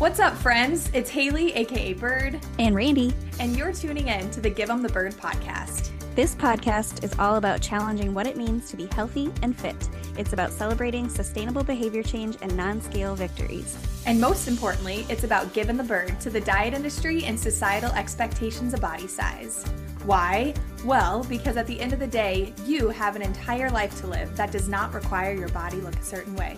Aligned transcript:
What's 0.00 0.18
up, 0.18 0.34
friends? 0.34 0.88
It's 0.94 1.10
Haley, 1.10 1.52
aka 1.52 1.92
Bird, 1.92 2.40
and 2.58 2.74
Randy, 2.74 3.12
and 3.38 3.54
you're 3.54 3.70
tuning 3.70 4.08
in 4.08 4.30
to 4.30 4.40
the 4.40 4.48
Give 4.48 4.70
'em 4.70 4.80
the 4.80 4.88
Bird 4.88 5.12
podcast. 5.12 5.90
This 6.14 6.34
podcast 6.34 7.04
is 7.04 7.14
all 7.18 7.36
about 7.36 7.60
challenging 7.60 8.14
what 8.14 8.26
it 8.26 8.34
means 8.34 8.70
to 8.70 8.78
be 8.78 8.86
healthy 8.92 9.30
and 9.42 9.54
fit. 9.54 9.76
It's 10.16 10.32
about 10.32 10.52
celebrating 10.52 11.10
sustainable 11.10 11.64
behavior 11.64 12.02
change 12.02 12.38
and 12.40 12.56
non 12.56 12.80
scale 12.80 13.14
victories. 13.14 13.76
And 14.06 14.18
most 14.18 14.48
importantly, 14.48 15.04
it's 15.10 15.24
about 15.24 15.52
giving 15.52 15.76
the 15.76 15.84
bird 15.84 16.18
to 16.20 16.30
the 16.30 16.40
diet 16.40 16.72
industry 16.72 17.26
and 17.26 17.38
societal 17.38 17.92
expectations 17.92 18.72
of 18.72 18.80
body 18.80 19.06
size. 19.06 19.66
Why? 20.06 20.54
Well, 20.82 21.24
because 21.24 21.58
at 21.58 21.66
the 21.66 21.78
end 21.78 21.92
of 21.92 21.98
the 21.98 22.06
day, 22.06 22.54
you 22.64 22.88
have 22.88 23.16
an 23.16 23.22
entire 23.22 23.68
life 23.68 24.00
to 24.00 24.06
live 24.06 24.34
that 24.38 24.50
does 24.50 24.66
not 24.66 24.94
require 24.94 25.34
your 25.34 25.50
body 25.50 25.76
look 25.82 25.96
a 25.96 26.02
certain 26.02 26.34
way. 26.36 26.56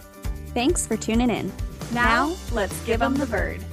Thanks 0.54 0.86
for 0.86 0.96
tuning 0.96 1.30
in. 1.30 1.50
Now, 1.92 2.34
let's 2.52 2.78
give 2.84 3.00
them 3.00 3.14
the 3.14 3.26
bird. 3.26 3.64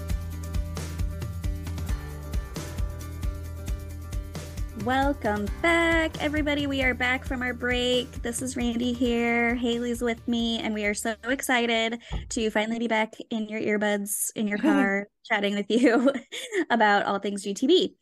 Welcome 4.86 5.48
back, 5.62 6.24
everybody. 6.24 6.66
We 6.66 6.82
are 6.84 6.94
back 6.94 7.26
from 7.26 7.42
our 7.42 7.54
break. 7.54 8.10
This 8.22 8.42
is 8.42 8.56
Randy 8.56 8.94
here. 8.94 9.56
Haley's 9.56 10.02
with 10.02 10.26
me, 10.26 10.60
and 10.60 10.74
we 10.74 10.86
are 10.86 10.94
so 10.94 11.16
excited 11.26 12.00
to 12.30 12.50
finally 12.50 12.80
be 12.80 12.88
back 12.88 13.14
in 13.30 13.50
your 13.50 13.60
earbuds 13.60 14.32
in 14.38 14.48
your 14.48 14.58
car 14.58 15.10
chatting 15.26 15.56
with 15.56 15.70
you 15.70 16.14
about 16.70 17.06
all 17.06 17.20
things 17.20 17.46
GTB. 17.46 17.94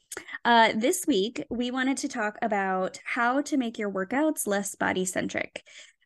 Uh, 0.45 0.73
this 0.75 1.05
week, 1.07 1.44
we 1.49 1.71
wanted 1.71 1.97
to 1.97 2.07
talk 2.07 2.38
about 2.44 2.99
how 3.03 3.41
to 3.41 3.57
make 3.57 3.80
your 3.80 3.91
workouts 3.91 4.45
less 4.45 4.75
body 4.75 5.03
centric. 5.03 5.63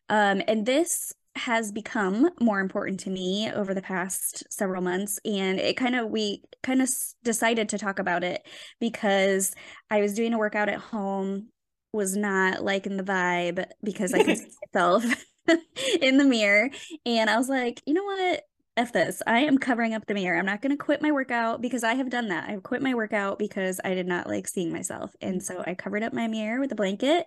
Um, 0.08 0.42
and 0.48 0.64
this 0.64 1.12
has 1.34 1.72
become 1.72 2.28
more 2.40 2.60
important 2.60 3.00
to 3.00 3.10
me 3.10 3.50
over 3.50 3.72
the 3.72 3.80
past 3.80 4.44
several 4.52 4.82
months 4.82 5.18
and 5.24 5.58
it 5.58 5.76
kind 5.76 5.94
of 5.94 6.10
we 6.10 6.42
kind 6.62 6.82
of 6.82 6.88
decided 7.24 7.70
to 7.70 7.78
talk 7.78 7.98
about 7.98 8.22
it 8.22 8.46
because 8.80 9.54
i 9.90 10.00
was 10.00 10.14
doing 10.14 10.34
a 10.34 10.38
workout 10.38 10.68
at 10.68 10.78
home 10.78 11.48
was 11.94 12.16
not 12.16 12.62
liking 12.62 12.98
the 12.98 13.02
vibe 13.02 13.64
because 13.82 14.12
i 14.12 14.22
could 14.22 14.36
see 14.38 14.50
myself 14.74 15.04
in 16.02 16.18
the 16.18 16.24
mirror 16.24 16.68
and 17.06 17.30
i 17.30 17.36
was 17.36 17.48
like 17.48 17.82
you 17.86 17.94
know 17.94 18.04
what 18.04 18.42
F 18.74 18.90
this. 18.90 19.20
I 19.26 19.40
am 19.40 19.58
covering 19.58 19.92
up 19.92 20.06
the 20.06 20.14
mirror. 20.14 20.38
I'm 20.38 20.46
not 20.46 20.62
going 20.62 20.70
to 20.70 20.82
quit 20.82 21.02
my 21.02 21.12
workout 21.12 21.60
because 21.60 21.84
I 21.84 21.92
have 21.92 22.08
done 22.08 22.28
that. 22.28 22.48
I've 22.48 22.62
quit 22.62 22.80
my 22.80 22.94
workout 22.94 23.38
because 23.38 23.80
I 23.84 23.92
did 23.92 24.06
not 24.06 24.26
like 24.26 24.48
seeing 24.48 24.72
myself. 24.72 25.14
And 25.20 25.40
mm. 25.40 25.42
so 25.42 25.62
I 25.66 25.74
covered 25.74 26.02
up 26.02 26.14
my 26.14 26.26
mirror 26.26 26.58
with 26.58 26.72
a 26.72 26.74
blanket 26.74 27.26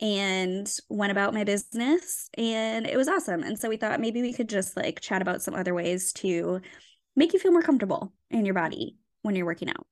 and 0.00 0.70
went 0.88 1.12
about 1.12 1.34
my 1.34 1.44
business 1.44 2.28
and 2.36 2.86
it 2.86 2.96
was 2.96 3.08
awesome. 3.08 3.42
And 3.42 3.58
so 3.58 3.68
we 3.68 3.76
thought 3.76 4.00
maybe 4.00 4.22
we 4.22 4.32
could 4.32 4.48
just 4.48 4.76
like 4.76 5.00
chat 5.00 5.22
about 5.22 5.42
some 5.42 5.54
other 5.54 5.74
ways 5.74 6.12
to 6.14 6.60
make 7.16 7.32
you 7.32 7.38
feel 7.38 7.52
more 7.52 7.62
comfortable 7.62 8.12
in 8.30 8.44
your 8.44 8.54
body 8.54 8.96
when 9.22 9.36
you're 9.36 9.46
working 9.46 9.68
out. 9.68 9.86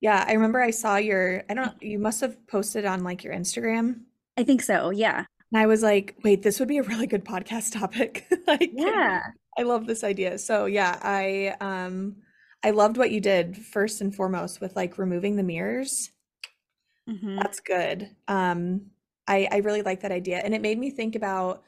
Yeah, 0.00 0.24
I 0.26 0.32
remember 0.32 0.60
I 0.60 0.70
saw 0.70 0.96
your 0.96 1.42
I 1.50 1.54
don't 1.54 1.80
you 1.82 1.98
must 1.98 2.20
have 2.20 2.36
posted 2.46 2.84
on 2.84 3.04
like 3.04 3.24
your 3.24 3.34
Instagram. 3.34 4.02
I 4.36 4.44
think 4.44 4.62
so. 4.62 4.90
Yeah. 4.90 5.24
And 5.52 5.60
I 5.60 5.66
was 5.66 5.82
like, 5.82 6.16
wait, 6.22 6.42
this 6.42 6.58
would 6.60 6.68
be 6.68 6.78
a 6.78 6.82
really 6.82 7.06
good 7.06 7.24
podcast 7.24 7.72
topic. 7.72 8.26
like 8.46 8.70
Yeah. 8.72 9.20
I 9.58 9.62
love 9.62 9.86
this 9.86 10.04
idea. 10.04 10.38
So, 10.38 10.66
yeah, 10.66 10.98
I 11.02 11.56
um 11.60 12.16
I 12.62 12.70
loved 12.70 12.96
what 12.96 13.10
you 13.10 13.20
did 13.20 13.56
first 13.56 14.00
and 14.00 14.14
foremost 14.14 14.60
with 14.60 14.76
like 14.76 14.96
removing 14.96 15.36
the 15.36 15.42
mirrors. 15.42 16.10
Mm-hmm. 17.08 17.36
That's 17.36 17.60
good. 17.60 18.10
Um 18.28 18.86
I, 19.30 19.48
I 19.50 19.56
really 19.58 19.82
like 19.82 20.00
that 20.00 20.10
idea. 20.10 20.38
And 20.38 20.54
it 20.54 20.60
made 20.60 20.78
me 20.78 20.90
think 20.90 21.14
about 21.14 21.62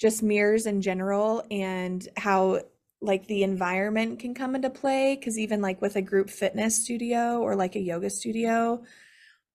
just 0.00 0.22
mirrors 0.22 0.64
in 0.66 0.80
general 0.80 1.44
and 1.50 2.06
how 2.16 2.62
like 3.02 3.26
the 3.26 3.42
environment 3.42 4.18
can 4.18 4.34
come 4.34 4.54
into 4.54 4.70
play. 4.70 5.20
Cause 5.22 5.38
even 5.38 5.60
like 5.60 5.82
with 5.82 5.96
a 5.96 6.02
group 6.02 6.30
fitness 6.30 6.82
studio 6.82 7.40
or 7.40 7.54
like 7.54 7.76
a 7.76 7.80
yoga 7.80 8.08
studio, 8.08 8.82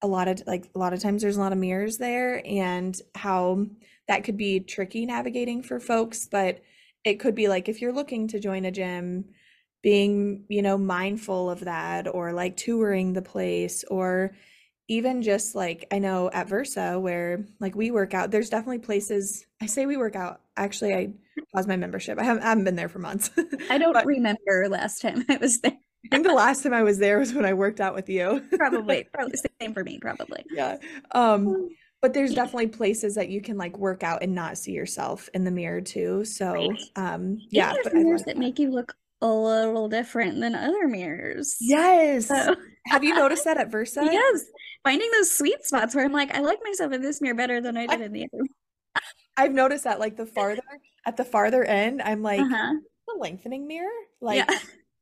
a 0.03 0.07
lot 0.07 0.27
of 0.27 0.43
like 0.45 0.69
a 0.75 0.79
lot 0.79 0.93
of 0.93 1.01
times 1.01 1.23
there's 1.23 1.35
a 1.35 1.41
lot 1.41 1.51
of 1.51 1.57
mirrors 1.57 1.97
there 1.97 2.45
and 2.45 3.01
how 3.15 3.65
that 4.07 4.23
could 4.23 4.37
be 4.37 4.59
tricky 4.59 5.07
navigating 5.07 5.63
for 5.63 5.79
folks. 5.79 6.27
But 6.31 6.61
it 7.03 7.19
could 7.19 7.33
be 7.33 7.47
like 7.47 7.67
if 7.67 7.81
you're 7.81 7.91
looking 7.91 8.27
to 8.29 8.39
join 8.39 8.65
a 8.65 8.71
gym, 8.71 9.25
being, 9.81 10.45
you 10.47 10.61
know, 10.61 10.77
mindful 10.77 11.49
of 11.49 11.61
that 11.61 12.07
or 12.07 12.33
like 12.33 12.55
touring 12.55 13.13
the 13.13 13.21
place 13.23 13.83
or 13.89 14.35
even 14.89 15.21
just 15.21 15.55
like 15.55 15.85
I 15.91 15.99
know 15.99 16.29
at 16.33 16.49
Versa 16.49 16.99
where 16.99 17.45
like 17.59 17.75
we 17.75 17.91
work 17.91 18.13
out, 18.13 18.31
there's 18.31 18.49
definitely 18.49 18.79
places 18.79 19.45
I 19.61 19.67
say 19.67 19.85
we 19.85 19.95
work 19.95 20.15
out. 20.15 20.41
Actually, 20.57 20.95
I 20.95 21.13
paused 21.53 21.69
my 21.69 21.77
membership. 21.77 22.19
I 22.19 22.23
haven't, 22.23 22.43
I 22.43 22.49
haven't 22.49 22.63
been 22.65 22.75
there 22.75 22.89
for 22.89 22.99
months. 22.99 23.29
I 23.69 23.77
don't 23.77 23.93
but 23.93 24.05
remember 24.05 24.67
last 24.67 25.01
time 25.01 25.23
I 25.29 25.37
was 25.37 25.61
there. 25.61 25.77
I 26.05 26.15
think 26.15 26.25
the 26.25 26.33
last 26.33 26.63
time 26.63 26.73
I 26.73 26.81
was 26.81 26.97
there 26.97 27.19
was 27.19 27.33
when 27.33 27.45
I 27.45 27.53
worked 27.53 27.79
out 27.79 27.93
with 27.93 28.09
you. 28.09 28.43
probably, 28.57 29.05
probably 29.13 29.31
the 29.31 29.49
same 29.61 29.73
for 29.73 29.83
me, 29.83 29.99
probably. 29.99 30.43
Yeah. 30.49 30.77
Um, 31.11 31.69
but 32.01 32.13
there's 32.13 32.33
definitely 32.33 32.67
places 32.67 33.15
that 33.15 33.29
you 33.29 33.41
can 33.41 33.57
like 33.57 33.77
work 33.77 34.03
out 34.03 34.23
and 34.23 34.33
not 34.33 34.57
see 34.57 34.71
yourself 34.71 35.29
in 35.33 35.43
the 35.43 35.51
mirror 35.51 35.81
too. 35.81 36.23
So 36.25 36.53
right. 36.53 36.81
um 36.95 37.39
yeah, 37.49 37.73
but 37.83 37.93
mirrors 37.93 38.21
that, 38.21 38.35
that 38.35 38.37
make 38.37 38.57
you 38.57 38.71
look 38.71 38.95
a 39.21 39.27
little 39.27 39.89
different 39.89 40.39
than 40.39 40.55
other 40.55 40.87
mirrors. 40.87 41.57
Yes. 41.59 42.27
So. 42.27 42.55
Have 42.87 43.03
you 43.03 43.13
noticed 43.13 43.45
that 43.45 43.57
at 43.57 43.71
Versa? 43.71 44.07
yes 44.09 44.45
finding 44.83 45.09
those 45.11 45.31
sweet 45.31 45.63
spots 45.63 45.95
where 45.95 46.05
I'm 46.05 46.11
like, 46.11 46.33
I 46.35 46.39
like 46.39 46.59
myself 46.63 46.93
in 46.93 47.01
this 47.01 47.21
mirror 47.21 47.35
better 47.35 47.61
than 47.61 47.77
I 47.77 47.87
did 47.87 48.01
I, 48.01 48.05
in 48.05 48.13
the 48.13 48.23
other. 48.33 48.43
I've 49.37 49.53
noticed 49.53 49.83
that 49.85 49.99
like 49.99 50.17
the 50.17 50.25
farther 50.25 50.63
at 51.05 51.17
the 51.17 51.25
farther 51.25 51.63
end, 51.63 52.01
I'm 52.01 52.21
like 52.21 52.41
uh-huh. 52.41 52.73
the 53.07 53.17
lengthening 53.19 53.67
mirror. 53.67 53.87
Like 54.21 54.49
yeah. 54.49 54.57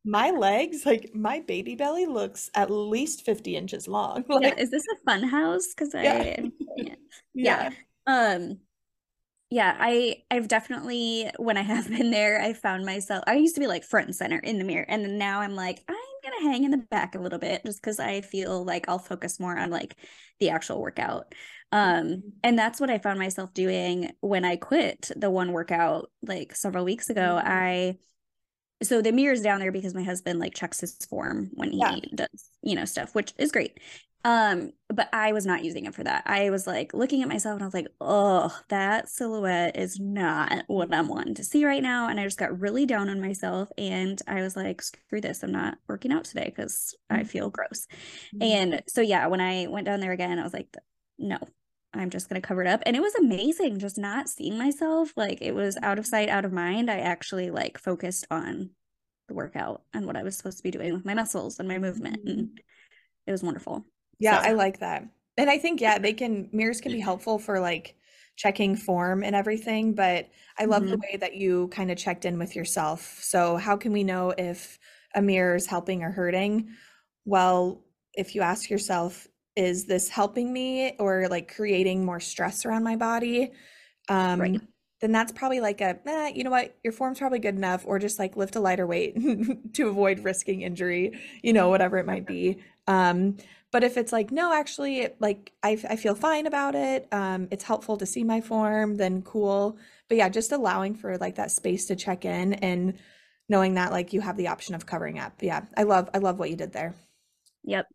my 0.05 0.31
legs, 0.31 0.85
like 0.85 1.11
my 1.13 1.39
baby 1.39 1.75
belly 1.75 2.05
looks 2.05 2.49
at 2.53 2.69
least 2.69 3.23
50 3.25 3.55
inches 3.55 3.87
long. 3.87 4.25
Like, 4.29 4.57
yeah, 4.57 4.61
is 4.61 4.71
this 4.71 4.83
a 4.93 5.03
fun 5.09 5.23
house? 5.23 5.67
Because 5.75 5.95
I 5.95 6.03
yeah. 6.03 6.41
yeah. 6.77 6.93
yeah. 7.33 7.69
Um 8.05 8.59
yeah, 9.49 9.75
I 9.79 10.23
I've 10.29 10.47
definitely 10.47 11.29
when 11.37 11.57
I 11.57 11.61
have 11.61 11.89
been 11.95 12.11
there, 12.11 12.41
I 12.41 12.53
found 12.53 12.85
myself 12.85 13.23
I 13.27 13.35
used 13.35 13.55
to 13.55 13.61
be 13.61 13.67
like 13.67 13.83
front 13.83 14.07
and 14.07 14.15
center 14.15 14.39
in 14.39 14.57
the 14.59 14.65
mirror. 14.65 14.85
And 14.87 15.03
then 15.03 15.17
now 15.17 15.39
I'm 15.41 15.55
like, 15.55 15.83
I'm 15.87 15.95
gonna 16.23 16.51
hang 16.51 16.63
in 16.63 16.71
the 16.71 16.77
back 16.77 17.15
a 17.15 17.19
little 17.19 17.39
bit 17.39 17.63
just 17.65 17.81
because 17.81 17.99
I 17.99 18.21
feel 18.21 18.63
like 18.63 18.89
I'll 18.89 18.99
focus 18.99 19.39
more 19.39 19.57
on 19.57 19.69
like 19.69 19.95
the 20.39 20.49
actual 20.49 20.81
workout. 20.81 21.33
Um, 21.71 22.33
and 22.43 22.57
that's 22.57 22.79
what 22.79 22.89
I 22.89 22.97
found 22.97 23.19
myself 23.19 23.53
doing 23.53 24.11
when 24.21 24.45
I 24.45 24.55
quit 24.55 25.11
the 25.15 25.29
one 25.29 25.51
workout 25.51 26.09
like 26.21 26.55
several 26.55 26.85
weeks 26.85 27.09
ago. 27.09 27.39
Mm-hmm. 27.39 27.47
I 27.47 27.97
so 28.83 29.01
the 29.01 29.11
mirror's 29.11 29.41
down 29.41 29.59
there 29.59 29.71
because 29.71 29.95
my 29.95 30.03
husband 30.03 30.39
like 30.39 30.53
checks 30.53 30.81
his 30.81 30.95
form 31.09 31.49
when 31.53 31.71
he 31.71 31.79
yeah. 31.79 31.95
does, 32.13 32.49
you 32.61 32.75
know, 32.75 32.85
stuff, 32.85 33.15
which 33.15 33.33
is 33.37 33.51
great. 33.51 33.79
Um, 34.23 34.73
but 34.89 35.09
I 35.13 35.31
was 35.31 35.45
not 35.45 35.63
using 35.63 35.85
it 35.85 35.95
for 35.95 36.03
that. 36.03 36.23
I 36.25 36.49
was 36.49 36.67
like 36.67 36.93
looking 36.93 37.21
at 37.21 37.29
myself 37.29 37.55
and 37.55 37.63
I 37.63 37.65
was 37.65 37.73
like, 37.73 37.87
oh, 38.01 38.57
that 38.69 39.09
silhouette 39.09 39.77
is 39.77 39.99
not 39.99 40.63
what 40.67 40.93
I'm 40.93 41.07
wanting 41.07 41.35
to 41.35 41.43
see 41.43 41.65
right 41.65 41.83
now. 41.83 42.09
And 42.09 42.19
I 42.19 42.23
just 42.23 42.37
got 42.37 42.59
really 42.59 42.85
down 42.85 43.09
on 43.09 43.21
myself 43.21 43.69
and 43.77 44.21
I 44.27 44.41
was 44.41 44.55
like, 44.55 44.81
screw 44.81 45.21
this. 45.21 45.43
I'm 45.43 45.51
not 45.51 45.77
working 45.87 46.11
out 46.11 46.25
today 46.25 46.51
because 46.53 46.95
mm-hmm. 47.11 47.21
I 47.21 47.23
feel 47.23 47.49
gross. 47.49 47.87
Mm-hmm. 48.35 48.43
And 48.43 48.83
so 48.87 49.01
yeah, 49.01 49.27
when 49.27 49.41
I 49.41 49.67
went 49.67 49.85
down 49.85 49.99
there 49.99 50.13
again, 50.13 50.39
I 50.39 50.43
was 50.43 50.53
like, 50.53 50.73
no, 51.17 51.37
I'm 51.93 52.09
just 52.09 52.27
gonna 52.27 52.41
cover 52.41 52.61
it 52.61 52.67
up. 52.67 52.81
And 52.85 52.95
it 52.95 53.01
was 53.01 53.15
amazing 53.15 53.79
just 53.79 53.97
not 53.97 54.29
seeing 54.29 54.57
myself. 54.57 55.13
Like 55.15 55.41
it 55.41 55.53
was 55.53 55.77
out 55.81 55.99
of 55.99 56.05
sight, 56.05 56.29
out 56.29 56.45
of 56.45 56.51
mind. 56.51 56.89
I 56.89 56.99
actually 56.99 57.49
like 57.49 57.77
focused 57.77 58.25
on 58.31 58.71
the 59.27 59.33
workout 59.33 59.83
and 59.93 60.05
what 60.05 60.17
I 60.17 60.23
was 60.23 60.37
supposed 60.37 60.57
to 60.57 60.63
be 60.63 60.71
doing 60.71 60.93
with 60.93 61.05
my 61.05 61.13
muscles 61.13 61.59
and 61.59 61.67
my 61.67 61.77
movement. 61.77 62.21
And 62.25 62.39
mm-hmm. 62.39 62.55
it 63.25 63.31
was 63.31 63.43
wonderful. 63.43 63.85
Yeah, 64.19 64.41
so. 64.41 64.49
I 64.49 64.51
like 64.53 64.79
that. 64.79 65.05
And 65.37 65.49
I 65.49 65.57
think 65.57 65.81
yeah, 65.81 65.97
they 65.97 66.13
can 66.13 66.49
mirrors 66.51 66.81
can 66.81 66.91
be 66.91 66.99
helpful 66.99 67.39
for 67.39 67.59
like 67.59 67.95
checking 68.35 68.75
form 68.75 69.23
and 69.23 69.35
everything, 69.35 69.93
but 69.93 70.29
I 70.59 70.65
love 70.65 70.83
mm-hmm. 70.83 70.91
the 70.91 70.97
way 70.97 71.17
that 71.19 71.35
you 71.35 71.69
kind 71.69 71.91
of 71.91 71.97
checked 71.97 72.23
in 72.23 72.37
with 72.37 72.55
yourself. 72.55 73.19
So 73.21 73.57
how 73.57 73.75
can 73.75 73.91
we 73.91 74.03
know 74.03 74.33
if 74.37 74.77
a 75.15 75.21
mirror 75.21 75.55
is 75.55 75.65
helping 75.65 76.03
or 76.03 76.11
hurting? 76.11 76.69
Well, 77.25 77.83
if 78.13 78.35
you 78.35 78.41
ask 78.41 78.69
yourself, 78.69 79.27
is 79.55 79.87
this 79.87 80.07
helping 80.07 80.53
me 80.53 80.95
or 80.99 81.27
like 81.29 81.53
creating 81.53 82.05
more 82.05 82.19
stress 82.19 82.63
around 82.65 82.83
my 82.83 82.95
body? 82.95 83.51
Um 84.07 84.39
right. 84.39 84.61
then 85.01 85.11
that's 85.11 85.31
probably 85.31 85.59
like 85.59 85.81
a 85.81 85.99
eh, 86.05 86.31
you 86.35 86.43
know 86.43 86.51
what 86.51 86.75
your 86.83 86.93
form's 86.93 87.19
probably 87.19 87.39
good 87.39 87.55
enough 87.55 87.83
or 87.85 87.99
just 87.99 88.19
like 88.19 88.37
lift 88.37 88.55
a 88.55 88.59
lighter 88.59 88.85
weight 88.85 89.15
to 89.73 89.89
avoid 89.89 90.23
risking 90.23 90.61
injury 90.61 91.19
you 91.43 91.53
know 91.53 91.69
whatever 91.69 91.97
it 91.97 92.05
might 92.05 92.25
be 92.25 92.57
um 92.87 93.35
but 93.71 93.83
if 93.83 93.97
it's 93.97 94.11
like, 94.11 94.31
no, 94.31 94.53
actually, 94.53 95.09
like 95.19 95.51
I, 95.61 95.71
I 95.89 95.95
feel 95.97 96.15
fine 96.15 96.47
about 96.47 96.75
it, 96.75 97.07
um, 97.11 97.47
it's 97.51 97.63
helpful 97.63 97.97
to 97.97 98.05
see 98.05 98.23
my 98.23 98.39
form, 98.41 98.95
then 98.95 99.21
cool. 99.21 99.77
But 100.07 100.17
yeah, 100.17 100.29
just 100.29 100.51
allowing 100.51 100.95
for 100.95 101.17
like 101.17 101.35
that 101.35 101.51
space 101.51 101.85
to 101.87 101.95
check 101.95 102.23
in 102.23 102.53
and 102.55 102.97
knowing 103.49 103.73
that 103.75 103.91
like 103.91 104.13
you 104.13 104.21
have 104.21 104.37
the 104.37 104.47
option 104.47 104.73
of 104.75 104.85
covering 104.85 105.19
up. 105.19 105.33
Yeah, 105.41 105.65
I 105.75 105.83
love 105.83 106.09
I 106.13 106.19
love 106.19 106.39
what 106.39 106.49
you 106.49 106.55
did 106.55 106.71
there. 106.71 106.95
Yep. 107.63 107.87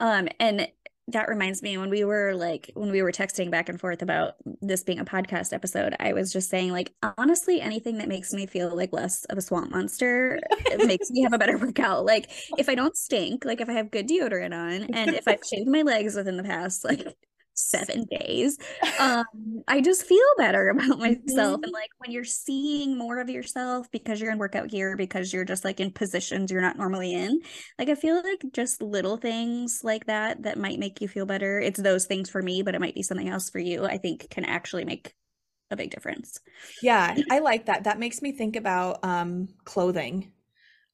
Um, 0.00 0.28
and 0.40 0.68
that 1.08 1.28
reminds 1.28 1.62
me 1.62 1.76
when 1.76 1.90
we 1.90 2.04
were 2.04 2.34
like 2.34 2.70
when 2.74 2.90
we 2.90 3.02
were 3.02 3.12
texting 3.12 3.50
back 3.50 3.68
and 3.68 3.80
forth 3.80 4.02
about 4.02 4.34
this 4.60 4.84
being 4.84 4.98
a 4.98 5.04
podcast 5.04 5.52
episode 5.52 5.94
i 5.98 6.12
was 6.12 6.32
just 6.32 6.48
saying 6.48 6.70
like 6.70 6.92
honestly 7.18 7.60
anything 7.60 7.98
that 7.98 8.08
makes 8.08 8.32
me 8.32 8.46
feel 8.46 8.74
like 8.76 8.92
less 8.92 9.24
of 9.26 9.38
a 9.38 9.40
swamp 9.40 9.70
monster 9.70 10.38
it 10.66 10.86
makes 10.86 11.10
me 11.10 11.22
have 11.22 11.32
a 11.32 11.38
better 11.38 11.58
workout. 11.58 12.04
Like 12.04 12.30
if 12.58 12.68
i 12.68 12.74
don't 12.74 12.96
stink 12.96 13.44
like 13.44 13.60
if 13.60 13.68
i 13.68 13.72
have 13.72 13.90
good 13.90 14.08
deodorant 14.08 14.54
on 14.54 14.94
and 14.94 15.14
if 15.14 15.26
i've 15.26 15.42
shaved 15.48 15.68
my 15.68 15.82
legs 15.82 16.14
within 16.14 16.36
the 16.36 16.44
past 16.44 16.84
like 16.84 17.16
seven 17.60 18.04
days 18.10 18.58
um 18.98 19.24
i 19.68 19.80
just 19.80 20.04
feel 20.04 20.18
better 20.38 20.68
about 20.68 20.98
myself. 20.98 21.20
Mm-hmm. 21.28 21.64
and 21.64 21.72
like 21.72 21.90
when 21.98 22.10
you're 22.10 22.24
seeing 22.24 22.96
more 22.96 23.20
of 23.20 23.28
yourself 23.28 23.90
because 23.90 24.20
you're 24.20 24.32
in 24.32 24.38
workout 24.38 24.68
gear 24.68 24.96
because 24.96 25.32
you're 25.32 25.44
just 25.44 25.64
like 25.64 25.80
in 25.80 25.90
positions 25.90 26.50
you're 26.50 26.60
not 26.60 26.76
normally 26.76 27.14
in 27.14 27.40
like 27.78 27.88
i 27.88 27.94
feel 27.94 28.22
like 28.22 28.42
just 28.52 28.82
little 28.82 29.16
things 29.16 29.80
like 29.84 30.06
that 30.06 30.42
that 30.42 30.58
might 30.58 30.78
make 30.78 31.00
you 31.00 31.08
feel 31.08 31.26
better 31.26 31.60
it's 31.60 31.80
those 31.80 32.06
things 32.06 32.30
for 32.30 32.42
me 32.42 32.62
but 32.62 32.74
it 32.74 32.80
might 32.80 32.94
be 32.94 33.02
something 33.02 33.28
else 33.28 33.50
for 33.50 33.58
you 33.58 33.84
i 33.84 33.98
think 33.98 34.28
can 34.30 34.44
actually 34.44 34.84
make 34.84 35.14
a 35.70 35.76
big 35.76 35.90
difference. 35.90 36.40
Yeah 36.82 37.16
i 37.30 37.38
like 37.38 37.66
that 37.66 37.84
that 37.84 37.98
makes 37.98 38.22
me 38.22 38.32
think 38.32 38.56
about 38.56 39.04
um 39.04 39.48
clothing 39.64 40.32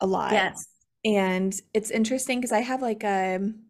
a 0.00 0.06
lot. 0.06 0.32
Yes. 0.32 0.66
And 1.04 1.54
it's 1.72 1.90
interesting 1.90 2.38
because 2.38 2.52
i 2.52 2.60
have 2.60 2.82
like 2.82 3.02
a 3.04 3.36
um, 3.36 3.65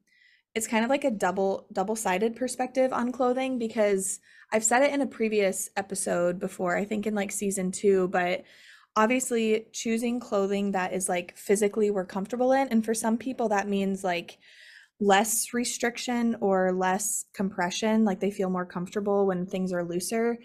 it's 0.56 0.66
kind 0.66 0.82
of 0.82 0.90
like 0.90 1.04
a 1.04 1.10
double 1.10 1.66
double-sided 1.70 2.34
perspective 2.34 2.90
on 2.90 3.12
clothing 3.12 3.58
because 3.58 4.20
I've 4.50 4.64
said 4.64 4.82
it 4.82 4.92
in 4.92 5.02
a 5.02 5.06
previous 5.06 5.68
episode 5.76 6.40
before, 6.40 6.74
I 6.76 6.86
think 6.86 7.06
in 7.06 7.14
like 7.14 7.30
season 7.30 7.70
2, 7.70 8.08
but 8.08 8.42
obviously 8.96 9.66
choosing 9.72 10.18
clothing 10.18 10.72
that 10.72 10.94
is 10.94 11.10
like 11.10 11.36
physically 11.36 11.90
we're 11.90 12.06
comfortable 12.06 12.52
in 12.52 12.68
and 12.68 12.82
for 12.82 12.94
some 12.94 13.18
people 13.18 13.50
that 13.50 13.68
means 13.68 14.02
like 14.02 14.38
less 14.98 15.52
restriction 15.52 16.36
or 16.40 16.72
less 16.72 17.26
compression, 17.34 18.06
like 18.06 18.20
they 18.20 18.30
feel 18.30 18.48
more 18.48 18.64
comfortable 18.64 19.26
when 19.26 19.44
things 19.44 19.74
are 19.74 19.84
looser. 19.84 20.38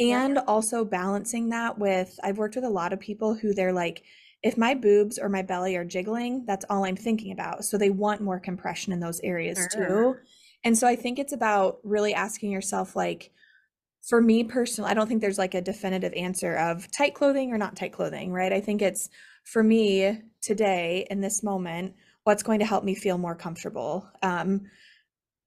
And 0.00 0.34
yeah. 0.36 0.42
also 0.46 0.84
balancing 0.84 1.48
that 1.48 1.78
with 1.78 2.18
I've 2.22 2.38
worked 2.38 2.54
with 2.54 2.64
a 2.64 2.70
lot 2.70 2.92
of 2.92 3.00
people 3.00 3.34
who 3.34 3.52
they're 3.52 3.72
like 3.72 4.04
if 4.42 4.56
my 4.56 4.74
boobs 4.74 5.18
or 5.18 5.28
my 5.28 5.42
belly 5.42 5.76
are 5.76 5.84
jiggling, 5.84 6.44
that's 6.46 6.64
all 6.70 6.84
I'm 6.84 6.96
thinking 6.96 7.32
about. 7.32 7.64
So 7.64 7.76
they 7.76 7.90
want 7.90 8.20
more 8.20 8.38
compression 8.38 8.92
in 8.92 9.00
those 9.00 9.20
areas 9.20 9.58
sure. 9.72 9.86
too. 9.86 10.16
And 10.64 10.76
so 10.76 10.86
I 10.86 10.96
think 10.96 11.18
it's 11.18 11.32
about 11.32 11.78
really 11.82 12.14
asking 12.14 12.50
yourself, 12.50 12.94
like, 12.94 13.32
for 14.08 14.20
me 14.20 14.44
personally, 14.44 14.90
I 14.90 14.94
don't 14.94 15.08
think 15.08 15.20
there's 15.20 15.38
like 15.38 15.54
a 15.54 15.60
definitive 15.60 16.12
answer 16.14 16.54
of 16.54 16.90
tight 16.90 17.14
clothing 17.14 17.52
or 17.52 17.58
not 17.58 17.76
tight 17.76 17.92
clothing, 17.92 18.32
right? 18.32 18.52
I 18.52 18.60
think 18.60 18.80
it's 18.80 19.10
for 19.44 19.62
me 19.62 20.20
today 20.40 21.06
in 21.10 21.20
this 21.20 21.42
moment, 21.42 21.94
what's 22.22 22.42
going 22.42 22.60
to 22.60 22.64
help 22.64 22.84
me 22.84 22.94
feel 22.94 23.18
more 23.18 23.34
comfortable. 23.34 24.08
Um, 24.22 24.62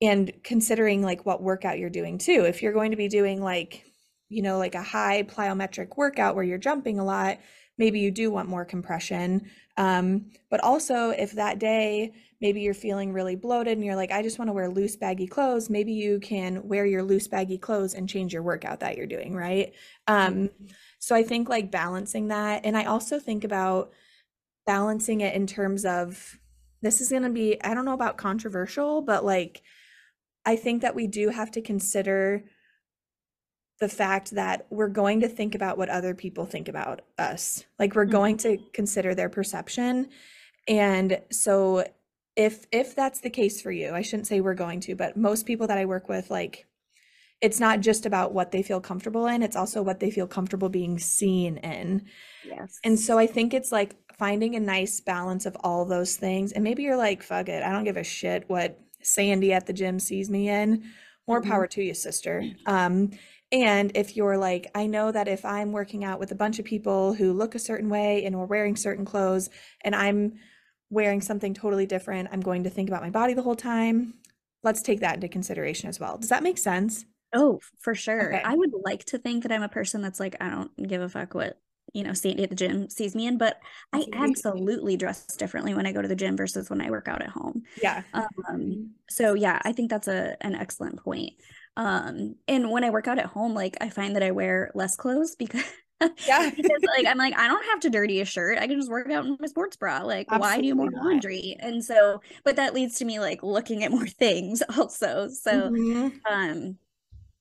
and 0.02 0.34
considering 0.44 1.02
like 1.02 1.26
what 1.26 1.42
workout 1.42 1.80
you're 1.80 1.90
doing 1.90 2.18
too. 2.18 2.44
If 2.46 2.62
you're 2.62 2.74
going 2.74 2.92
to 2.92 2.98
be 2.98 3.08
doing 3.08 3.42
like, 3.42 3.86
you 4.32 4.42
know, 4.42 4.58
like 4.58 4.76
a 4.76 4.82
high 4.82 5.24
plyometric 5.24 5.98
workout 5.98 6.36
where 6.36 6.44
you're 6.44 6.58
jumping 6.58 7.00
a 7.00 7.04
lot, 7.04 7.38
maybe 7.78 8.00
you 8.00 8.12
do 8.12 8.32
want 8.32 8.50
more 8.50 8.66
compression. 8.66 9.50
Um, 9.78 10.32
but 10.50 10.64
also, 10.64 11.10
if 11.10 11.34
that 11.34 11.60
day 11.60 12.14
maybe 12.42 12.62
you're 12.62 12.74
feeling 12.74 13.14
really 13.14 13.36
bloated 13.36 13.78
and 13.78 13.86
you're 13.86 13.96
like, 13.96 14.12
I 14.12 14.24
just 14.24 14.40
want 14.40 14.50
to 14.50 14.54
wear 14.54 14.68
loose, 14.68 14.96
baggy 14.96 15.28
clothes, 15.28 15.70
maybe 15.70 15.94
you 15.94 16.20
can 16.20 16.68
wear 16.68 16.86
your 16.86 17.04
loose, 17.04 17.28
baggy 17.28 17.58
clothes 17.58 17.94
and 17.94 18.10
change 18.10 18.34
your 18.34 18.42
workout 18.42 18.80
that 18.80 18.98
you're 18.98 19.06
doing, 19.06 19.36
right? 19.36 19.74
Um, 20.08 20.34
mm-hmm. 20.34 20.66
so 20.98 21.16
I 21.16 21.22
think 21.22 21.50
like 21.50 21.70
balancing 21.70 22.30
that. 22.30 22.66
And 22.66 22.76
I 22.76 22.86
also 22.86 23.20
think 23.20 23.44
about 23.44 23.92
balancing 24.66 25.22
it 25.22 25.36
in 25.36 25.46
terms 25.46 25.86
of 25.86 26.40
this 26.82 27.00
is 27.00 27.10
going 27.10 27.24
to 27.24 27.30
be, 27.30 27.62
I 27.64 27.76
don't 27.76 27.86
know 27.86 27.94
about 27.94 28.18
controversial, 28.18 29.04
but 29.04 29.24
like, 29.24 29.62
I 30.44 30.56
think 30.56 30.82
that 30.82 30.96
we 30.96 31.06
do 31.06 31.30
have 31.30 31.52
to 31.52 31.62
consider 31.62 32.44
the 33.82 33.90
fact 33.90 34.32
that 34.32 34.68
we're 34.70 34.88
going 34.88 35.20
to 35.22 35.28
think 35.28 35.56
about 35.56 35.76
what 35.76 35.90
other 35.90 36.14
people 36.14 36.46
think 36.46 36.68
about 36.68 37.02
us. 37.18 37.66
Like 37.80 37.96
we're 37.96 38.06
going 38.06 38.38
to 38.38 38.50
mm-hmm. 38.50 38.66
consider 38.74 39.16
their 39.16 39.28
perception. 39.28 40.10
And 40.68 41.20
so 41.32 41.86
if 42.36 42.68
if 42.72 42.96
that's 42.96 43.22
the 43.22 43.32
case 43.32 43.60
for 43.60 43.72
you, 43.72 43.94
I 43.94 44.04
shouldn't 44.04 44.28
say 44.28 44.40
we're 44.40 44.54
going 44.54 44.82
to, 44.82 44.96
but 44.96 45.18
most 45.18 45.48
people 45.48 45.66
that 45.68 45.80
I 45.80 45.86
work 45.86 46.08
with 46.08 46.30
like 46.30 46.68
it's 47.42 47.60
not 47.60 47.80
just 47.80 48.06
about 48.06 48.34
what 48.34 48.52
they 48.52 48.62
feel 48.62 48.80
comfortable 48.80 49.26
in, 49.26 49.42
it's 49.42 49.56
also 49.56 49.82
what 49.82 50.00
they 50.00 50.12
feel 50.12 50.28
comfortable 50.28 50.70
being 50.70 51.00
seen 51.00 51.58
in. 51.58 52.06
Yes. 52.46 52.80
And 52.84 53.00
so 53.00 53.18
I 53.18 53.26
think 53.26 53.52
it's 53.52 53.72
like 53.72 53.96
finding 54.20 54.56
a 54.56 54.60
nice 54.60 55.00
balance 55.02 55.48
of 55.48 55.58
all 55.62 55.86
those 55.86 56.16
things. 56.16 56.52
And 56.52 56.64
maybe 56.64 56.84
you're 56.84 56.98
like, 56.98 57.24
fuck 57.24 57.50
it, 57.50 57.64
I 57.64 57.72
don't 57.72 57.84
give 57.84 57.98
a 57.98 58.04
shit 58.04 58.44
what 58.48 58.80
Sandy 59.02 59.54
at 59.54 59.66
the 59.66 59.74
gym 59.74 60.00
sees 60.00 60.30
me 60.30 60.50
in. 60.50 60.84
More 61.28 61.42
mm-hmm. 61.42 61.50
power 61.50 61.66
to 61.66 61.82
you, 61.82 61.96
sister. 61.96 62.44
Um, 62.68 63.10
and 63.52 63.92
if 63.96 64.16
you're 64.16 64.38
like, 64.38 64.72
I 64.74 64.88
know 64.88 65.12
that 65.12 65.28
if 65.28 65.44
I'm 65.44 65.72
working 65.72 66.04
out 66.06 66.20
with 66.20 66.32
a 66.32 66.36
bunch 66.36 66.60
of 66.60 66.66
people 66.66 67.14
who 67.14 67.34
look 67.34 67.54
a 67.54 67.60
certain 67.60 67.90
way 67.90 68.24
and 68.26 68.38
we're 68.38 68.46
wearing 68.46 68.76
certain 68.76 69.06
clothes 69.06 69.50
and 69.82 69.96
I'm 69.96 70.40
wearing 70.90 71.22
something 71.22 71.54
totally 71.54 71.86
different, 71.86 72.30
I'm 72.32 72.42
going 72.42 72.64
to 72.64 72.70
think 72.70 72.90
about 72.90 73.02
my 73.02 73.10
body 73.10 73.34
the 73.34 73.42
whole 73.42 73.56
time. 73.56 74.14
Let's 74.64 74.82
take 74.82 75.02
that 75.02 75.16
into 75.16 75.28
consideration 75.28 75.90
as 75.90 76.00
well. 76.00 76.18
Does 76.18 76.30
that 76.30 76.44
make 76.44 76.58
sense? 76.58 77.06
Oh, 77.34 77.60
for 77.80 77.96
sure. 77.96 78.36
Okay. 78.36 78.44
I 78.44 78.56
would 78.56 78.72
like 78.86 79.06
to 79.06 79.18
think 79.18 79.44
that 79.44 79.52
I'm 79.52 79.64
a 79.64 79.70
person 79.70 80.02
that's 80.02 80.20
like, 80.20 80.36
I 80.40 80.50
don't 80.50 80.72
give 80.88 81.02
a 81.02 81.10
fuck 81.10 81.34
what, 81.34 81.58
you 81.94 82.04
know, 82.04 82.14
Sandy 82.14 82.44
at 82.44 82.50
the 82.50 82.56
gym 82.56 82.90
sees 82.90 83.16
me 83.16 83.28
in, 83.28 83.38
but 83.38 83.60
I 83.92 84.06
absolutely 84.14 84.96
dress 84.96 85.26
differently 85.36 85.74
when 85.74 85.86
I 85.86 85.92
go 85.92 86.02
to 86.02 86.08
the 86.08 86.16
gym 86.16 86.38
versus 86.38 86.70
when 86.70 86.82
I 86.82 86.90
work 86.90 87.08
out 87.08 87.22
at 87.22 87.30
home. 87.30 87.64
Yeah. 87.82 88.04
Um, 88.14 88.92
so 89.10 89.34
yeah, 89.34 89.60
I 89.64 89.74
think 89.74 89.90
that's 89.90 90.08
a 90.08 90.38
an 90.42 90.56
excellent 90.56 91.04
point. 91.04 91.34
Um, 91.78 92.36
and 92.48 92.70
when 92.70 92.84
I 92.84 92.90
work 92.90 93.08
out 93.08 93.20
at 93.20 93.26
home, 93.28 93.54
like 93.54 93.78
I 93.82 93.90
find 93.90 94.16
that 94.16 94.24
I 94.24 94.32
wear 94.32 94.72
less 94.76 94.96
clothes 94.96 95.36
because 95.36 95.64
yeah, 96.28 96.50
because 96.56 96.82
like 96.98 97.06
I'm 97.06 97.18
like 97.18 97.38
I 97.38 97.48
don't 97.48 97.66
have 97.66 97.80
to 97.82 97.90
dirty 97.90 98.22
a 98.22 98.26
shirt. 98.26 98.58
I 98.58 98.68
can 98.68 98.78
just 98.78 98.90
work 98.90 99.10
out 99.10 99.26
in 99.26 99.38
my 99.40 99.48
sports 99.48 99.76
bra. 99.76 100.02
Like 100.02 100.28
Absolutely 100.30 100.58
why 100.58 100.62
do 100.62 100.76
more 100.76 100.92
not. 100.92 101.06
laundry? 101.06 101.56
And 101.60 101.84
so, 101.84 102.22
but 102.44 102.56
that 102.56 102.74
leads 102.74 102.98
to 103.00 103.06
me 103.06 103.20
like 103.20 103.44
looking 103.44 103.84
at 103.84 103.92
more 103.92 104.08
things 104.08 104.62
also. 104.78 105.30
So, 105.30 105.70
mm-hmm. 105.70 106.10
um, 106.32 106.78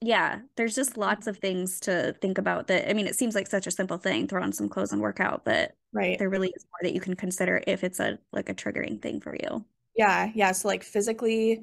yeah, 0.02 0.40
there's 0.56 0.74
just 0.74 0.96
lots 0.96 1.26
of 1.26 1.38
things 1.38 1.80
to 1.80 2.14
think 2.20 2.38
about. 2.38 2.68
That 2.68 2.88
I 2.88 2.94
mean, 2.94 3.06
it 3.06 3.16
seems 3.16 3.34
like 3.34 3.46
such 3.46 3.66
a 3.66 3.70
simple 3.70 3.98
thing, 3.98 4.26
throw 4.26 4.42
on 4.42 4.52
some 4.52 4.68
clothes 4.68 4.92
and 4.92 5.00
work 5.00 5.20
out, 5.20 5.44
but 5.44 5.74
right, 5.92 6.18
there 6.18 6.30
really 6.30 6.52
is 6.56 6.64
more 6.64 6.78
that 6.82 6.94
you 6.94 7.00
can 7.00 7.16
consider 7.16 7.62
if 7.66 7.84
it's 7.84 8.00
a 8.00 8.18
like 8.32 8.48
a 8.48 8.54
triggering 8.54 9.00
thing 9.00 9.20
for 9.20 9.34
you. 9.34 9.64
Yeah, 9.96 10.30
yeah. 10.34 10.52
So 10.52 10.68
like 10.68 10.82
physically, 10.82 11.62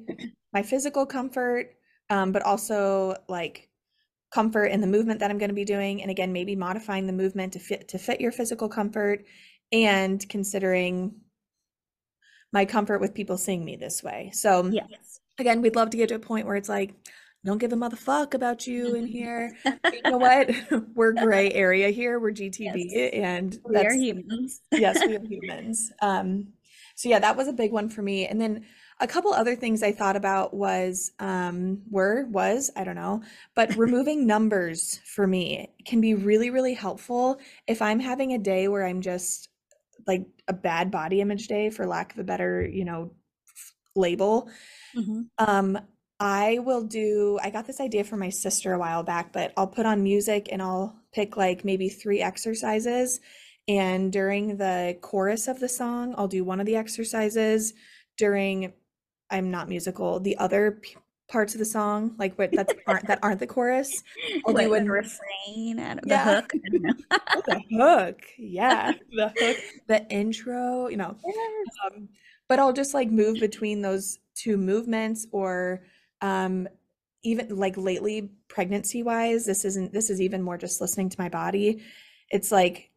my 0.52 0.62
physical 0.62 1.06
comfort 1.06 1.74
um, 2.10 2.32
but 2.32 2.42
also 2.42 3.16
like 3.28 3.68
comfort 4.30 4.66
in 4.66 4.80
the 4.80 4.86
movement 4.86 5.20
that 5.20 5.30
I'm 5.30 5.38
going 5.38 5.50
to 5.50 5.54
be 5.54 5.64
doing. 5.64 6.02
And 6.02 6.10
again, 6.10 6.32
maybe 6.32 6.54
modifying 6.54 7.06
the 7.06 7.12
movement 7.12 7.54
to 7.54 7.58
fit 7.58 7.88
to 7.88 7.98
fit 7.98 8.20
your 8.20 8.32
physical 8.32 8.68
comfort 8.68 9.24
and 9.72 10.26
considering 10.28 11.14
my 12.52 12.64
comfort 12.64 13.00
with 13.00 13.14
people 13.14 13.36
seeing 13.36 13.64
me 13.64 13.76
this 13.76 14.02
way. 14.02 14.30
So 14.32 14.66
yes. 14.66 15.20
again, 15.38 15.60
we'd 15.60 15.76
love 15.76 15.90
to 15.90 15.96
get 15.96 16.08
to 16.10 16.14
a 16.14 16.18
point 16.18 16.46
where 16.46 16.56
it's 16.56 16.68
like, 16.68 16.94
don't 17.44 17.58
give 17.58 17.72
a 17.72 17.76
motherfuck 17.76 18.34
about 18.34 18.66
you 18.66 18.94
in 18.94 19.06
here. 19.06 19.56
you 19.64 20.02
know 20.04 20.18
what? 20.18 20.50
We're 20.94 21.12
gray 21.12 21.52
area 21.52 21.90
here. 21.90 22.18
We're 22.18 22.32
GTB 22.32 22.86
yes. 22.90 23.10
and 23.12 23.58
we 23.64 23.76
are 23.76 23.92
humans. 23.92 24.60
yes, 24.72 25.00
we 25.06 25.16
are 25.16 25.20
humans. 25.28 25.92
Um, 26.00 26.48
so 26.96 27.08
yeah, 27.08 27.20
that 27.20 27.36
was 27.36 27.46
a 27.46 27.52
big 27.52 27.70
one 27.70 27.90
for 27.90 28.02
me. 28.02 28.26
And 28.26 28.40
then 28.40 28.64
a 29.00 29.06
couple 29.06 29.32
other 29.32 29.54
things 29.54 29.82
I 29.82 29.92
thought 29.92 30.16
about 30.16 30.54
was 30.54 31.12
um 31.18 31.82
were 31.90 32.26
was 32.26 32.70
I 32.76 32.84
don't 32.84 32.96
know, 32.96 33.22
but 33.54 33.76
removing 33.76 34.26
numbers 34.26 35.00
for 35.04 35.26
me 35.26 35.72
can 35.86 36.00
be 36.00 36.14
really 36.14 36.50
really 36.50 36.74
helpful 36.74 37.38
if 37.66 37.82
I'm 37.82 38.00
having 38.00 38.32
a 38.32 38.38
day 38.38 38.68
where 38.68 38.86
I'm 38.86 39.00
just 39.00 39.48
like 40.06 40.26
a 40.48 40.52
bad 40.52 40.90
body 40.90 41.20
image 41.20 41.48
day 41.48 41.70
for 41.70 41.86
lack 41.86 42.12
of 42.12 42.18
a 42.18 42.24
better, 42.24 42.66
you 42.66 42.84
know, 42.84 43.12
label. 43.94 44.50
Mm-hmm. 44.96 45.22
Um 45.38 45.78
I 46.20 46.58
will 46.58 46.82
do 46.82 47.38
I 47.42 47.50
got 47.50 47.66
this 47.66 47.80
idea 47.80 48.04
from 48.04 48.20
my 48.20 48.30
sister 48.30 48.72
a 48.72 48.78
while 48.78 49.04
back, 49.04 49.32
but 49.32 49.52
I'll 49.56 49.68
put 49.68 49.86
on 49.86 50.02
music 50.02 50.48
and 50.50 50.60
I'll 50.60 50.96
pick 51.12 51.36
like 51.36 51.64
maybe 51.64 51.88
3 51.88 52.20
exercises 52.20 53.20
and 53.68 54.10
during 54.10 54.56
the 54.56 54.96
chorus 55.02 55.46
of 55.46 55.60
the 55.60 55.68
song, 55.68 56.14
I'll 56.16 56.26
do 56.26 56.42
one 56.42 56.58
of 56.58 56.64
the 56.64 56.76
exercises 56.76 57.74
during 58.16 58.72
I'm 59.30 59.50
not 59.50 59.68
musical. 59.68 60.20
The 60.20 60.36
other 60.38 60.78
p- 60.82 60.96
parts 61.28 61.54
of 61.54 61.58
the 61.58 61.64
song, 61.64 62.14
like 62.18 62.38
what 62.38 62.50
that's 62.52 62.72
aren't 62.86 63.06
that 63.06 63.18
aren't 63.22 63.40
the 63.40 63.46
chorus, 63.46 64.02
I'll 64.46 64.54
do 64.54 64.74
a 64.74 64.84
refrain 64.84 65.78
and 65.78 66.00
the 66.02 66.18
hook. 66.18 66.48
the 67.46 67.62
hook, 67.70 68.22
yeah, 68.38 68.92
the 69.12 69.32
hook, 69.36 69.56
the 69.86 70.06
intro. 70.10 70.88
You 70.88 70.96
know, 70.96 71.16
yes. 71.24 71.66
um, 71.86 72.08
but 72.48 72.58
I'll 72.58 72.72
just 72.72 72.94
like 72.94 73.10
move 73.10 73.38
between 73.40 73.82
those 73.82 74.18
two 74.34 74.56
movements, 74.56 75.26
or 75.32 75.82
um, 76.20 76.68
even 77.22 77.54
like 77.56 77.76
lately, 77.76 78.30
pregnancy 78.48 79.02
wise, 79.02 79.44
this 79.44 79.64
isn't. 79.64 79.92
This 79.92 80.10
is 80.10 80.20
even 80.20 80.42
more 80.42 80.58
just 80.58 80.80
listening 80.80 81.10
to 81.10 81.20
my 81.20 81.28
body. 81.28 81.82
It's 82.30 82.50
like 82.50 82.90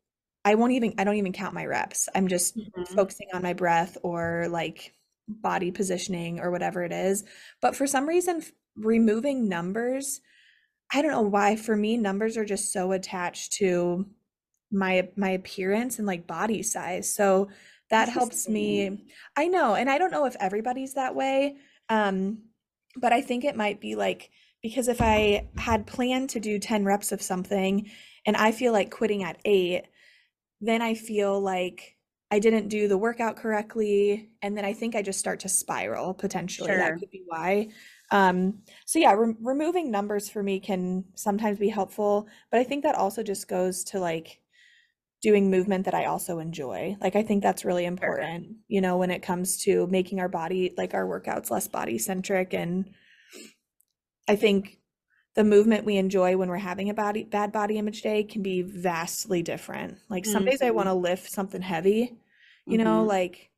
I 0.45 0.55
won't 0.55 0.71
even. 0.71 0.93
I 0.97 1.03
don't 1.03 1.17
even 1.17 1.33
count 1.33 1.53
my 1.53 1.65
reps. 1.65 2.07
I'm 2.15 2.27
just 2.27 2.57
mm-hmm. 2.57 2.95
focusing 2.95 3.27
on 3.33 3.43
my 3.43 3.53
breath 3.53 3.97
or 4.03 4.47
like 4.49 4.93
body 5.41 5.71
positioning 5.71 6.39
or 6.39 6.51
whatever 6.51 6.83
it 6.83 6.91
is. 6.91 7.23
But 7.61 7.75
for 7.75 7.87
some 7.87 8.07
reason, 8.07 8.43
removing 8.75 9.47
numbers, 9.47 10.21
I 10.93 11.01
don't 11.01 11.11
know 11.11 11.21
why. 11.21 11.55
For 11.55 11.75
me, 11.75 11.97
numbers 11.97 12.37
are 12.37 12.45
just 12.45 12.73
so 12.73 12.91
attached 12.91 13.53
to 13.53 14.05
my 14.71 15.09
my 15.15 15.29
appearance 15.29 15.97
and 15.97 16.07
like 16.07 16.27
body 16.27 16.63
size. 16.63 17.13
So 17.13 17.49
that 17.89 18.09
helps 18.09 18.47
me. 18.47 19.05
I 19.35 19.47
know, 19.47 19.75
and 19.75 19.89
I 19.89 19.97
don't 19.97 20.11
know 20.11 20.25
if 20.25 20.35
everybody's 20.39 20.93
that 20.93 21.15
way. 21.15 21.57
Um, 21.89 22.43
but 22.95 23.13
I 23.13 23.21
think 23.21 23.43
it 23.43 23.55
might 23.55 23.79
be 23.79 23.95
like 23.95 24.29
because 24.61 24.87
if 24.87 25.01
I 25.01 25.49
had 25.57 25.87
planned 25.87 26.29
to 26.31 26.39
do 26.39 26.59
10 26.59 26.85
reps 26.85 27.11
of 27.11 27.21
something 27.21 27.89
and 28.25 28.37
I 28.37 28.51
feel 28.51 28.71
like 28.71 28.91
quitting 28.91 29.23
at 29.23 29.39
eight, 29.43 29.85
then 30.59 30.81
I 30.81 30.93
feel 30.93 31.39
like 31.39 31.97
I 32.31 32.39
didn't 32.39 32.69
do 32.69 32.87
the 32.87 32.97
workout 32.97 33.35
correctly. 33.35 34.29
And 34.41 34.57
then 34.57 34.63
I 34.63 34.73
think 34.73 34.95
I 34.95 35.01
just 35.01 35.19
start 35.19 35.41
to 35.41 35.49
spiral 35.49 36.13
potentially. 36.13 36.69
Sure. 36.69 36.77
That 36.77 36.97
could 36.97 37.11
be 37.11 37.23
why. 37.27 37.67
Um, 38.09 38.59
so 38.85 38.99
yeah, 38.99 39.13
re- 39.13 39.35
removing 39.41 39.91
numbers 39.91 40.29
for 40.29 40.41
me 40.41 40.59
can 40.59 41.03
sometimes 41.15 41.59
be 41.59 41.69
helpful, 41.69 42.27
but 42.49 42.59
I 42.59 42.63
think 42.63 42.83
that 42.83 42.95
also 42.95 43.21
just 43.21 43.47
goes 43.47 43.83
to 43.85 43.99
like 43.99 44.39
doing 45.21 45.51
movement 45.51 45.85
that 45.85 45.93
I 45.93 46.05
also 46.05 46.39
enjoy. 46.39 46.97
Like 46.99 47.15
I 47.15 47.23
think 47.23 47.43
that's 47.43 47.63
really 47.63 47.85
important, 47.85 48.45
sure. 48.45 48.55
you 48.67 48.81
know, 48.81 48.97
when 48.97 49.11
it 49.11 49.21
comes 49.21 49.57
to 49.63 49.87
making 49.87 50.19
our 50.19 50.29
body 50.29 50.73
like 50.77 50.93
our 50.93 51.05
workouts 51.05 51.51
less 51.51 51.67
body 51.67 51.97
centric 51.97 52.53
and 52.53 52.89
I 54.27 54.35
think 54.35 54.79
the 55.35 55.43
movement 55.43 55.85
we 55.85 55.97
enjoy 55.97 56.35
when 56.35 56.49
we're 56.49 56.57
having 56.57 56.89
a 56.89 56.93
body 56.93 57.23
bad 57.23 57.51
body 57.51 57.77
image 57.77 58.01
day 58.01 58.23
can 58.23 58.41
be 58.41 58.61
vastly 58.61 59.41
different. 59.41 59.97
Like 60.09 60.25
some 60.25 60.43
mm-hmm. 60.43 60.49
days 60.49 60.61
I 60.61 60.71
want 60.71 60.87
to 60.87 60.93
lift 60.93 61.31
something 61.31 61.61
heavy, 61.61 62.17
you 62.65 62.77
mm-hmm. 62.77 62.83
know, 62.83 63.03
like 63.03 63.49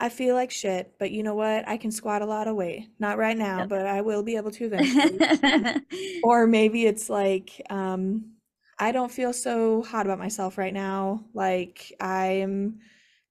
I 0.00 0.08
feel 0.08 0.34
like 0.34 0.50
shit, 0.50 0.94
but 0.98 1.12
you 1.12 1.22
know 1.22 1.34
what? 1.34 1.66
I 1.68 1.76
can 1.76 1.90
squat 1.90 2.22
a 2.22 2.26
lot 2.26 2.48
of 2.48 2.56
weight. 2.56 2.88
Not 2.98 3.18
right 3.18 3.36
now, 3.36 3.60
yep. 3.60 3.68
but 3.68 3.86
I 3.86 4.00
will 4.00 4.22
be 4.22 4.36
able 4.36 4.50
to 4.52 4.64
eventually. 4.72 6.20
or 6.22 6.46
maybe 6.46 6.86
it's 6.86 7.08
like 7.08 7.60
um 7.70 8.32
I 8.78 8.90
don't 8.92 9.12
feel 9.12 9.32
so 9.32 9.82
hot 9.82 10.06
about 10.06 10.18
myself 10.18 10.58
right 10.58 10.74
now. 10.74 11.24
Like 11.32 11.92
I'm 12.00 12.80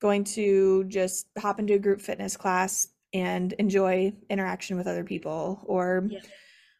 going 0.02 0.24
to 0.24 0.86
just 0.86 1.28
hop 1.38 1.60
into 1.60 1.74
a 1.74 1.80
group 1.80 2.02
fitness 2.02 2.38
class 2.38 2.88
and 3.14 3.54
enjoy 3.54 4.14
interaction 4.30 4.78
with 4.78 4.88
other 4.88 5.04
people 5.04 5.62
or 5.66 6.08
yeah. 6.10 6.20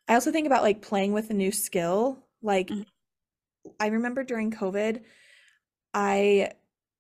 I 0.08 0.16
also 0.16 0.32
think 0.32 0.48
about 0.48 0.64
like 0.64 0.82
playing 0.82 1.14
with 1.14 1.30
a 1.30 1.34
new 1.34 1.52
skill. 1.52 2.20
Like 2.42 2.68
mm-hmm. 2.68 2.82
I 3.80 3.88
remember 3.88 4.24
during 4.24 4.52
COVID, 4.52 5.02
I 5.94 6.52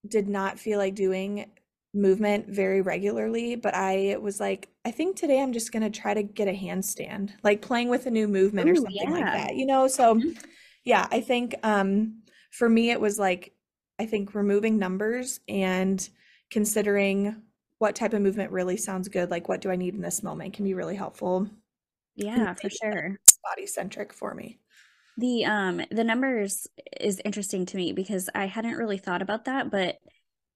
did 0.07 0.27
not 0.27 0.59
feel 0.59 0.79
like 0.79 0.95
doing 0.95 1.45
movement 1.93 2.47
very 2.49 2.81
regularly, 2.81 3.55
but 3.55 3.75
I 3.75 4.17
was 4.19 4.39
like, 4.39 4.69
I 4.83 4.91
think 4.91 5.15
today 5.15 5.41
I'm 5.41 5.53
just 5.53 5.71
going 5.71 5.83
to 5.83 6.01
try 6.01 6.13
to 6.13 6.23
get 6.23 6.47
a 6.47 6.51
handstand, 6.51 7.31
like 7.43 7.61
playing 7.61 7.89
with 7.89 8.07
a 8.07 8.11
new 8.11 8.27
movement 8.27 8.67
Ooh, 8.67 8.71
or 8.71 8.75
something 8.75 8.95
yeah. 8.95 9.09
like 9.11 9.25
that, 9.25 9.55
you 9.55 9.65
know? 9.65 9.87
So 9.87 10.15
mm-hmm. 10.15 10.31
yeah, 10.83 11.07
I 11.11 11.21
think 11.21 11.55
um 11.63 12.23
for 12.51 12.67
me 12.67 12.89
it 12.89 12.99
was 12.99 13.19
like 13.19 13.53
I 13.99 14.05
think 14.05 14.33
removing 14.33 14.79
numbers 14.79 15.39
and 15.47 16.07
considering 16.49 17.43
what 17.77 17.95
type 17.95 18.13
of 18.13 18.21
movement 18.21 18.51
really 18.51 18.77
sounds 18.77 19.07
good, 19.07 19.29
like 19.29 19.47
what 19.47 19.61
do 19.61 19.69
I 19.69 19.75
need 19.75 19.93
in 19.93 20.01
this 20.01 20.23
moment 20.23 20.53
can 20.53 20.65
be 20.65 20.73
really 20.73 20.95
helpful. 20.95 21.47
Yeah, 22.15 22.53
for 22.53 22.69
sure. 22.69 23.17
Body 23.43 23.67
centric 23.67 24.13
for 24.13 24.33
me. 24.33 24.59
The 25.17 25.45
um 25.45 25.81
the 25.91 26.03
numbers 26.03 26.67
is 26.99 27.21
interesting 27.23 27.65
to 27.67 27.77
me 27.77 27.93
because 27.93 28.29
I 28.33 28.45
hadn't 28.47 28.77
really 28.77 28.97
thought 28.97 29.21
about 29.21 29.45
that, 29.45 29.69
but 29.69 29.97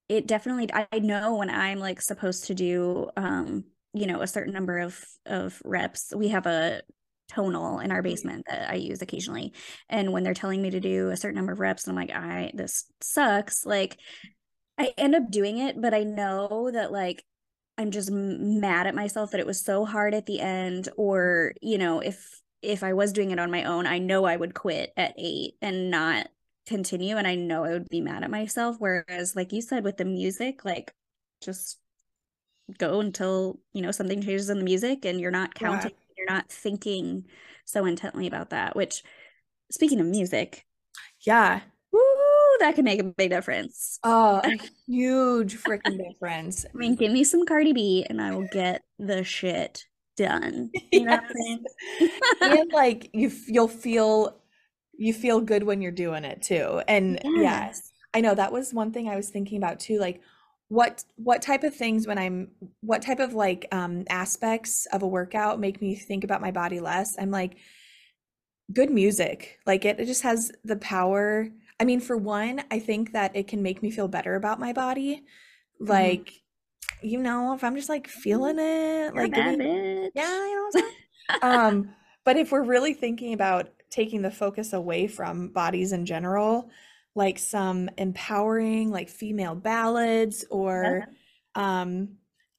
it 0.10 0.28
definitely 0.28 0.70
I 0.74 1.00
know 1.00 1.36
when 1.36 1.50
I'm 1.50 1.80
like 1.80 2.02
supposed 2.02 2.46
to 2.46 2.56
do 2.56 3.10
um 3.16 3.66
you 3.94 4.08
know 4.08 4.22
a 4.22 4.28
certain 4.28 4.54
number 4.54 4.80
of 4.80 5.00
of 5.26 5.62
reps. 5.64 6.14
We 6.16 6.30
have 6.30 6.46
a 6.46 6.82
tonal 7.30 7.80
in 7.80 7.92
our 7.92 7.98
mm-hmm. 7.98 8.04
basement 8.04 8.46
that 8.50 8.70
I 8.70 8.76
use 8.76 9.02
occasionally. 9.02 9.54
And 9.90 10.14
when 10.14 10.24
they're 10.24 10.34
telling 10.34 10.62
me 10.62 10.70
to 10.72 10.80
do 10.80 11.10
a 11.10 11.18
certain 11.18 11.36
number 11.36 11.52
of 11.52 11.60
reps, 11.60 11.86
and 11.86 11.92
I'm 11.92 12.08
like, 12.08 12.16
I 12.16 12.52
this 12.54 12.86
sucks. 13.02 13.66
Like 13.66 13.98
I 14.78 14.94
end 14.98 15.16
up 15.16 15.30
doing 15.30 15.58
it, 15.60 15.80
but 15.82 15.94
I 15.94 16.04
know 16.04 16.72
that 16.72 16.92
like 16.92 17.24
I'm 17.78 17.92
just 17.92 18.10
mad 18.12 18.88
at 18.88 18.96
myself 18.96 19.32
that 19.32 19.40
it 19.40 19.46
was 19.46 19.64
so 19.64 19.86
hard 19.86 20.14
at 20.14 20.26
the 20.26 20.40
end 20.40 20.90
or 20.98 21.54
you 21.62 21.78
know 21.78 22.00
if 22.00 22.42
if 22.68 22.84
I 22.84 22.94
was 22.94 23.14
doing 23.14 23.32
it 23.32 23.40
on 23.40 23.50
my 23.50 23.64
own 23.64 23.88
I 23.88 23.98
know 23.98 24.26
I 24.26 24.36
would 24.36 24.54
quit 24.54 24.94
at 24.98 25.14
8 25.18 25.56
and 25.62 25.90
not 25.90 26.28
continue 26.66 27.16
and 27.18 27.28
I 27.28 27.36
know 27.36 27.64
I 27.64 27.70
would 27.70 27.88
be 27.90 28.02
mad 28.02 28.24
at 28.24 28.30
myself 28.30 28.76
whereas 28.80 29.36
like 29.36 29.54
you 29.54 29.62
said 29.62 29.84
with 29.84 29.98
the 29.98 30.06
music 30.06 30.66
like 30.66 30.94
just 31.42 31.80
go 32.78 33.00
until 33.00 33.60
you 33.74 33.82
know 33.82 33.92
something 33.92 34.22
changes 34.22 34.50
in 34.50 34.58
the 34.60 34.66
music 34.66 35.06
and 35.06 35.22
you're 35.22 35.32
not 35.32 35.56
counting 35.56 35.92
yeah. 35.92 36.14
you're 36.18 36.30
not 36.30 36.50
thinking 36.50 37.26
so 37.64 37.86
intently 37.86 38.28
about 38.28 38.50
that 38.50 38.76
which 38.76 39.02
speaking 39.72 40.02
of 40.02 40.06
music 40.06 40.66
yeah 41.22 41.62
that 42.60 42.76
can 42.76 42.86
make 42.86 43.00
a 43.00 43.04
big 43.04 43.30
difference. 43.30 44.00
Oh, 44.04 44.42
a 44.44 44.58
huge 44.88 45.58
freaking 45.58 45.98
difference. 45.98 46.66
I 46.66 46.78
mean, 46.78 46.96
give 46.96 47.12
me 47.12 47.24
some 47.24 47.46
Cardi 47.46 47.74
B 47.74 48.06
and 48.10 48.22
I 48.22 48.36
will 48.36 48.48
get 48.52 48.84
the 49.00 49.24
shit 49.24 49.86
done. 50.18 50.72
You 50.92 51.06
know 51.06 51.20
yes. 52.00 52.12
and 52.42 52.72
like 52.72 53.10
you 53.14 53.32
you'll 53.48 53.68
feel 53.68 54.38
you 54.98 55.14
feel 55.14 55.42
good 55.42 55.64
when 55.64 55.82
you're 55.82 55.92
doing 55.92 56.26
it 56.26 56.42
too. 56.42 56.82
And 56.88 57.20
yes. 57.24 57.34
yes, 57.36 57.92
I 58.14 58.22
know 58.22 58.34
that 58.34 58.52
was 58.52 58.74
one 58.74 58.92
thing 58.92 59.08
I 59.08 59.16
was 59.16 59.30
thinking 59.30 59.58
about 59.58 59.80
too. 59.80 60.00
Like 60.00 60.22
what 60.70 61.04
what 61.16 61.42
type 61.42 61.64
of 61.64 61.76
things 61.76 62.08
when 62.08 62.18
I'm 62.18 62.50
what 62.82 63.02
type 63.02 63.20
of 63.20 63.34
like 63.34 63.68
um 63.72 64.06
aspects 64.10 64.88
of 64.92 65.04
a 65.04 65.08
workout 65.08 65.60
make 65.60 65.82
me 65.82 65.96
think 65.96 66.24
about 66.24 66.42
my 66.42 66.52
body 66.52 66.80
less? 66.80 67.16
I'm 67.20 67.32
like 67.32 67.58
good 68.74 68.90
music. 68.90 69.60
Like 69.66 69.86
it, 69.86 70.00
it 70.00 70.06
just 70.06 70.24
has 70.24 70.52
the 70.64 70.78
power 70.78 71.50
I 71.80 71.84
mean, 71.84 72.00
for 72.00 72.18
one, 72.18 72.64
I 72.72 72.80
think 72.80 73.12
that 73.14 73.36
it 73.36 73.48
can 73.48 73.62
make 73.62 73.84
me 73.84 73.92
feel 73.92 74.08
better 74.08 74.36
about 74.36 74.60
my 74.60 74.74
body. 74.74 75.24
Mm-hmm. 75.82 75.90
Like, 75.90 76.26
mm-hmm. 76.26 76.47
You 77.02 77.20
know, 77.20 77.54
if 77.54 77.64
I'm 77.64 77.76
just 77.76 77.90
like 77.90 78.08
feeling 78.08 78.58
it, 78.60 79.14
You're 79.14 79.24
like, 79.24 79.34
giving, 79.34 80.12
yeah, 80.16 80.46
you 80.46 80.72
know 80.74 80.82
um, 81.42 81.90
but 82.24 82.38
if 82.38 82.52
we're 82.52 82.64
really 82.64 82.94
thinking 82.94 83.34
about 83.34 83.70
taking 83.90 84.22
the 84.22 84.32
focus 84.32 84.74
away 84.74 85.08
from 85.08 85.50
bodies 85.50 85.92
in 85.92 86.06
general, 86.06 86.70
like 87.16 87.40
some 87.40 87.90
empowering, 87.98 88.92
like 88.92 89.10
female 89.10 89.56
ballads 89.56 90.46
or, 90.50 91.08
yeah. 91.56 91.82
um, 91.82 92.10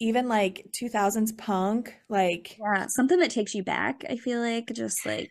even 0.00 0.28
like 0.28 0.66
2000s 0.80 1.36
punk, 1.36 1.94
like, 2.08 2.56
yeah, 2.58 2.86
something 2.86 3.18
that 3.18 3.30
takes 3.30 3.54
you 3.54 3.62
back. 3.62 4.04
I 4.08 4.16
feel 4.16 4.40
like 4.40 4.72
just 4.72 5.04
like, 5.04 5.30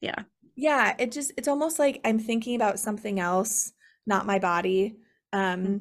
yeah 0.00 0.22
yeah 0.58 0.94
it 0.98 1.12
just 1.12 1.32
it's 1.36 1.48
almost 1.48 1.78
like 1.78 2.00
i'm 2.04 2.18
thinking 2.18 2.56
about 2.56 2.80
something 2.80 3.20
else 3.20 3.72
not 4.06 4.26
my 4.26 4.38
body 4.38 4.96
um 5.32 5.40
mm-hmm. 5.40 5.76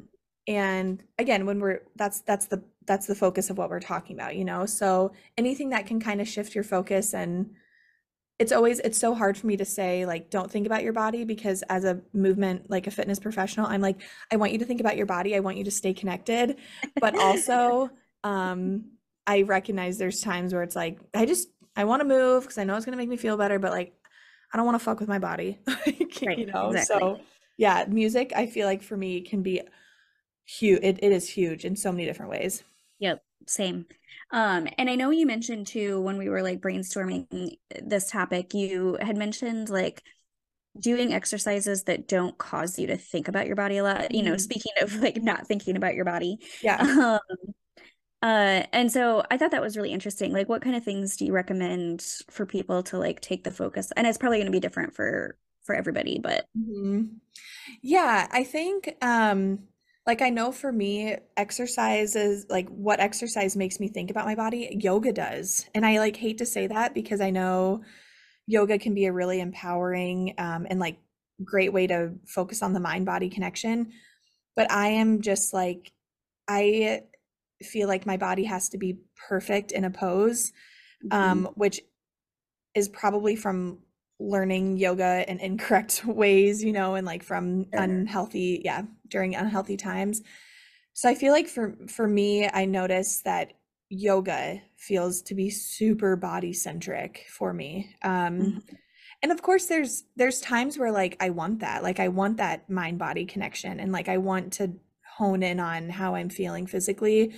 And 0.47 1.03
again 1.19 1.45
when 1.45 1.59
we're 1.59 1.81
that's 1.95 2.21
that's 2.21 2.47
the 2.47 2.63
that's 2.85 3.05
the 3.05 3.15
focus 3.15 3.49
of 3.49 3.57
what 3.57 3.69
we're 3.69 3.81
talking 3.81 4.15
about 4.15 4.35
you 4.35 4.45
know? 4.45 4.65
So 4.65 5.11
anything 5.37 5.69
that 5.69 5.87
can 5.87 5.99
kind 5.99 6.21
of 6.21 6.27
shift 6.27 6.55
your 6.55 6.63
focus 6.63 7.13
and 7.13 7.51
it's 8.39 8.51
always 8.51 8.79
it's 8.79 8.99
so 8.99 9.15
hard 9.15 9.35
for 9.37 9.47
me 9.47 9.57
to 9.57 9.65
say 9.65 10.05
like 10.05 10.29
don't 10.29 10.49
think 10.49 10.67
about 10.67 10.83
your 10.83 10.93
body 10.93 11.23
because 11.23 11.63
as 11.63 11.83
a 11.83 11.99
movement 12.13 12.69
like 12.69 12.85
a 12.85 12.91
fitness 12.91 13.19
professional 13.19 13.65
i'm 13.65 13.81
like 13.81 13.99
i 14.31 14.35
want 14.35 14.51
you 14.51 14.59
to 14.59 14.65
think 14.65 14.79
about 14.79 14.95
your 14.95 15.07
body. 15.07 15.35
I 15.35 15.39
want 15.39 15.57
you 15.57 15.63
to 15.63 15.71
stay 15.71 15.93
connected. 15.93 16.57
But 17.01 17.17
also 17.19 17.89
um 18.23 18.91
i 19.25 19.41
recognize 19.41 19.97
there's 19.97 20.21
times 20.21 20.53
where 20.53 20.63
it's 20.63 20.75
like 20.75 20.99
i 21.13 21.25
just 21.25 21.49
i 21.75 21.83
want 21.83 22.01
to 22.01 22.07
move 22.07 22.43
because 22.43 22.57
i 22.57 22.63
know 22.63 22.75
it's 22.75 22.85
going 22.85 22.97
to 22.97 22.97
make 22.97 23.09
me 23.09 23.17
feel 23.17 23.37
better 23.37 23.59
but 23.59 23.71
like 23.71 23.93
I 24.53 24.57
don't 24.57 24.65
want 24.65 24.79
to 24.79 24.83
fuck 24.83 24.99
with 24.99 25.09
my 25.09 25.19
body. 25.19 25.59
right, 25.67 26.37
you 26.37 26.45
know, 26.45 26.69
exactly. 26.71 26.99
so 26.99 27.19
yeah, 27.57 27.85
music 27.87 28.33
I 28.35 28.45
feel 28.45 28.67
like 28.67 28.81
for 28.81 28.95
me 28.95 29.21
can 29.21 29.41
be 29.41 29.61
huge. 30.47 30.79
It, 30.81 30.99
it 31.03 31.11
is 31.11 31.29
huge 31.29 31.65
in 31.65 31.75
so 31.75 31.91
many 31.91 32.05
different 32.05 32.31
ways. 32.31 32.63
Yep, 32.99 33.21
same. 33.45 33.85
Um, 34.31 34.67
and 34.77 34.89
I 34.89 34.95
know 34.95 35.11
you 35.11 35.25
mentioned 35.25 35.67
too 35.67 36.01
when 36.01 36.17
we 36.17 36.29
were 36.29 36.41
like 36.41 36.61
brainstorming 36.61 37.57
this 37.81 38.09
topic, 38.09 38.53
you 38.53 38.97
had 39.01 39.17
mentioned 39.17 39.69
like 39.69 40.01
doing 40.79 41.13
exercises 41.13 41.83
that 41.83 42.07
don't 42.07 42.37
cause 42.37 42.77
you 42.77 42.87
to 42.87 42.97
think 42.97 43.27
about 43.27 43.47
your 43.47 43.55
body 43.55 43.77
a 43.77 43.83
lot. 43.83 44.13
You 44.13 44.23
know, 44.23 44.31
mm-hmm. 44.31 44.39
speaking 44.39 44.73
of 44.81 44.95
like 45.01 45.21
not 45.21 45.47
thinking 45.47 45.77
about 45.77 45.95
your 45.95 46.05
body. 46.05 46.39
Yeah. 46.61 47.19
Um, 47.19 47.19
uh, 48.23 48.63
and 48.73 48.91
so 48.91 49.23
I 49.29 49.37
thought 49.37 49.51
that 49.51 49.61
was 49.61 49.77
really 49.77 49.91
interesting. 49.91 50.33
Like, 50.33 50.49
what 50.49 50.63
kind 50.63 50.75
of 50.75 50.83
things 50.83 51.17
do 51.17 51.25
you 51.25 51.31
recommend 51.31 52.03
for 52.31 52.47
people 52.47 52.81
to 52.83 52.97
like 52.97 53.21
take 53.21 53.43
the 53.43 53.51
focus? 53.51 53.91
And 53.95 54.07
it's 54.07 54.17
probably 54.17 54.39
going 54.39 54.47
to 54.47 54.51
be 54.51 54.59
different 54.59 54.95
for 54.95 55.37
for 55.63 55.75
everybody, 55.75 56.17
but 56.17 56.47
mm-hmm. 56.57 57.03
yeah, 57.83 58.27
I 58.31 58.43
think 58.43 58.95
um 59.03 59.59
like 60.07 60.21
I 60.21 60.29
know 60.29 60.53
for 60.53 60.71
me, 60.71 61.17
exercise 61.35 62.15
is 62.15 62.45
like 62.49 62.69
what 62.69 63.01
exercise 63.01 63.57
makes 63.57 63.77
me 63.77 63.89
think 63.89 64.09
about 64.09 64.25
my 64.25 64.35
body, 64.35 64.75
yoga 64.79 65.11
does. 65.11 65.65
And 65.75 65.85
I 65.85 65.99
like 65.99 66.15
hate 66.15 66.37
to 66.37 66.45
say 66.45 66.65
that 66.67 66.93
because 66.93 67.19
I 67.19 67.29
know 67.29 67.83
yoga 68.47 68.79
can 68.79 68.93
be 68.93 69.05
a 69.05 69.11
really 69.11 69.41
empowering 69.41 70.33
um, 70.37 70.65
and 70.69 70.79
like 70.79 70.97
great 71.43 71.73
way 71.73 71.87
to 71.87 72.13
focus 72.25 72.63
on 72.63 72.71
the 72.71 72.79
mind 72.79 73.05
body 73.05 73.29
connection. 73.29 73.91
But 74.55 74.71
I 74.71 74.87
am 74.87 75.21
just 75.21 75.53
like 75.53 75.91
I 76.47 77.01
feel 77.61 77.89
like 77.89 78.05
my 78.05 78.15
body 78.15 78.45
has 78.45 78.69
to 78.69 78.77
be 78.77 78.99
perfect 79.27 79.73
in 79.73 79.83
a 79.83 79.89
pose, 79.89 80.53
um, 81.11 81.43
mm-hmm. 81.43 81.53
which 81.55 81.81
is 82.73 82.87
probably 82.87 83.35
from 83.35 83.79
learning 84.19 84.77
yoga 84.77 85.29
in 85.29 85.39
incorrect 85.39 86.03
ways, 86.05 86.63
you 86.63 86.73
know, 86.73 86.95
and 86.95 87.05
like 87.05 87.23
from 87.23 87.65
unhealthy, 87.73 88.61
yeah, 88.63 88.83
during 89.07 89.35
unhealthy 89.35 89.77
times. 89.77 90.21
So 90.93 91.07
I 91.07 91.15
feel 91.15 91.31
like 91.31 91.47
for 91.47 91.77
for 91.87 92.07
me, 92.07 92.49
I 92.51 92.65
notice 92.65 93.21
that 93.21 93.53
yoga 93.89 94.61
feels 94.75 95.21
to 95.21 95.35
be 95.35 95.49
super 95.49 96.15
body 96.15 96.53
centric 96.53 97.25
for 97.29 97.53
me. 97.53 97.95
Um 98.01 98.39
mm-hmm. 98.39 98.59
and 99.23 99.31
of 99.31 99.41
course 99.41 99.67
there's 99.67 100.03
there's 100.15 100.41
times 100.41 100.77
where 100.77 100.91
like 100.91 101.15
I 101.19 101.29
want 101.29 101.59
that. 101.59 101.83
Like 101.83 101.99
I 101.99 102.07
want 102.07 102.37
that 102.37 102.69
mind 102.69 102.97
body 102.97 103.25
connection 103.25 103.79
and 103.79 103.91
like 103.91 104.09
I 104.09 104.17
want 104.17 104.53
to 104.53 104.73
hone 105.17 105.43
in 105.43 105.59
on 105.59 105.89
how 105.89 106.15
I'm 106.15 106.29
feeling 106.29 106.67
physically. 106.67 107.33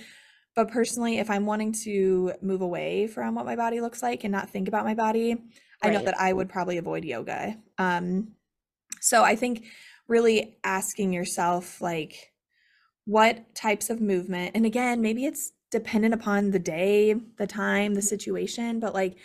But 0.56 0.70
personally, 0.70 1.18
if 1.18 1.30
I'm 1.30 1.46
wanting 1.46 1.72
to 1.84 2.32
move 2.42 2.60
away 2.60 3.06
from 3.06 3.34
what 3.34 3.46
my 3.46 3.56
body 3.56 3.80
looks 3.80 4.02
like 4.02 4.24
and 4.24 4.32
not 4.32 4.50
think 4.50 4.68
about 4.68 4.84
my 4.84 4.94
body, 4.94 5.34
right. 5.34 5.42
I 5.82 5.90
know 5.90 6.02
that 6.04 6.18
I 6.18 6.32
would 6.32 6.48
probably 6.48 6.78
avoid 6.78 7.04
yoga. 7.04 7.56
Um, 7.78 8.32
so 9.00 9.22
I 9.22 9.36
think 9.36 9.64
really 10.08 10.58
asking 10.64 11.12
yourself, 11.12 11.80
like, 11.80 12.32
what 13.06 13.54
types 13.54 13.90
of 13.90 14.00
movement, 14.00 14.52
and 14.54 14.66
again, 14.66 15.00
maybe 15.00 15.24
it's 15.24 15.52
dependent 15.70 16.14
upon 16.14 16.50
the 16.50 16.58
day, 16.58 17.14
the 17.38 17.46
time, 17.46 17.94
the 17.94 18.02
situation, 18.02 18.80
but 18.80 18.94
like, 18.94 19.16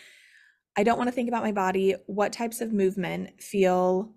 I 0.77 0.83
don't 0.83 0.97
want 0.97 1.07
to 1.07 1.11
think 1.11 1.27
about 1.27 1.43
my 1.43 1.51
body. 1.51 1.95
What 2.07 2.33
types 2.33 2.61
of 2.61 2.73
movement 2.73 3.41
feel 3.41 4.13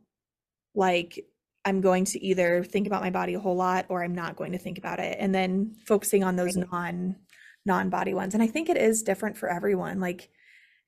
like 0.75 1.27
I'm 1.68 1.82
going 1.82 2.06
to 2.06 2.25
either 2.25 2.64
think 2.64 2.87
about 2.87 3.02
my 3.02 3.10
body 3.10 3.34
a 3.34 3.40
whole 3.40 3.54
lot 3.54 3.84
or 3.90 4.02
I'm 4.02 4.14
not 4.14 4.37
going 4.37 4.52
to 4.52 4.58
think 4.58 4.78
about 4.78 5.00
it. 5.00 5.18
And 5.20 5.34
then 5.34 5.76
focusing 5.87 6.25
on 6.25 6.34
those 6.34 6.56
non 6.56 7.16
non 7.66 7.90
body 7.90 8.14
ones. 8.14 8.32
And 8.32 8.42
I 8.42 8.46
think 8.46 8.70
it 8.70 8.78
is 8.78 9.02
different 9.02 9.37
for 9.37 9.50
everyone. 9.50 10.00
Like 10.00 10.30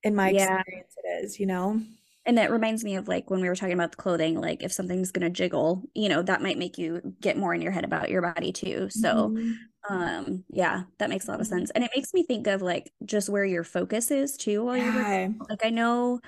in 0.02 0.14
my 0.14 0.30
yeah. 0.30 0.60
experience, 0.60 0.94
it 0.96 1.24
is, 1.24 1.38
you 1.38 1.46
know? 1.46 1.80
And 2.24 2.38
that 2.38 2.50
reminds 2.50 2.82
me 2.82 2.96
of 2.96 3.08
like 3.08 3.30
when 3.30 3.40
we 3.40 3.48
were 3.48 3.56
talking 3.56 3.74
about 3.74 3.90
the 3.90 3.98
clothing, 3.98 4.40
like 4.40 4.62
if 4.62 4.72
something's 4.72 5.10
going 5.10 5.22
to 5.22 5.30
jiggle, 5.30 5.82
you 5.94 6.08
know, 6.08 6.22
that 6.22 6.42
might 6.42 6.58
make 6.58 6.78
you 6.78 7.14
get 7.20 7.36
more 7.36 7.54
in 7.54 7.60
your 7.60 7.72
head 7.72 7.84
about 7.84 8.08
your 8.08 8.22
body 8.22 8.52
too. 8.52 8.88
So, 8.90 9.30
mm-hmm. 9.30 9.92
um, 9.94 10.44
yeah, 10.48 10.84
that 10.98 11.10
makes 11.10 11.28
a 11.28 11.30
lot 11.30 11.40
of 11.40 11.46
sense. 11.46 11.70
And 11.70 11.84
it 11.84 11.90
makes 11.94 12.14
me 12.14 12.22
think 12.22 12.46
of 12.46 12.62
like 12.62 12.90
just 13.04 13.28
where 13.28 13.44
your 13.44 13.64
focus 13.64 14.10
is 14.10 14.36
too 14.36 14.64
while 14.64 14.76
yeah. 14.76 14.84
you're 14.84 15.02
working. 15.02 15.40
Like 15.48 15.64
I 15.64 15.70
know 15.70 16.20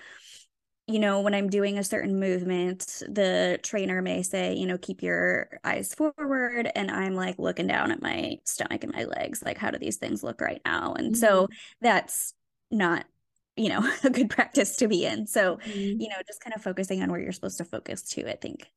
you 0.93 0.99
know, 0.99 1.21
when 1.21 1.35
I'm 1.35 1.49
doing 1.49 1.79
a 1.79 1.85
certain 1.85 2.21
movement, 2.21 3.03
the 3.09 3.59
trainer 3.63 4.03
may 4.03 4.23
say, 4.23 4.55
you 4.55 4.67
know, 4.67 4.77
keep 4.77 5.03
your 5.03 5.59
eyes 5.65 5.95
forward. 5.95 6.71
And 6.75 6.91
I'm 6.91 7.15
like 7.15 7.39
looking 7.39 7.67
down 7.67 7.91
at 7.91 8.03
my 8.03 8.37
stomach 8.45 8.85
and 8.85 8.93
my 8.93 9.05
legs, 9.05 9.43
like, 9.43 9.57
how 9.57 9.71
do 9.71 9.79
these 9.79 9.97
things 9.97 10.23
look 10.23 10.41
right 10.41 10.61
now? 10.65 10.95
And 10.95 11.13
mm-hmm. 11.13 11.21
so 11.21 11.49
that's 11.81 12.35
not, 12.71 13.07
you 13.57 13.71
know, 13.71 13.91
a 14.05 14.11
good 14.11 14.29
practice 14.29 14.77
to 14.77 14.89
be 14.89 15.07
in. 15.07 15.27
So, 15.27 15.57
mm-hmm. 15.57 16.01
you 16.01 16.09
know, 16.09 16.17
just 16.27 16.43
kind 16.43 16.55
of 16.55 16.63
focusing 16.63 17.03
on 17.03 17.11
where 17.11 17.21
you're 17.21 17.33
supposed 17.33 17.59
to 17.59 17.65
focus 17.65 18.03
to, 18.11 18.31
I 18.31 18.37
think 18.37 18.69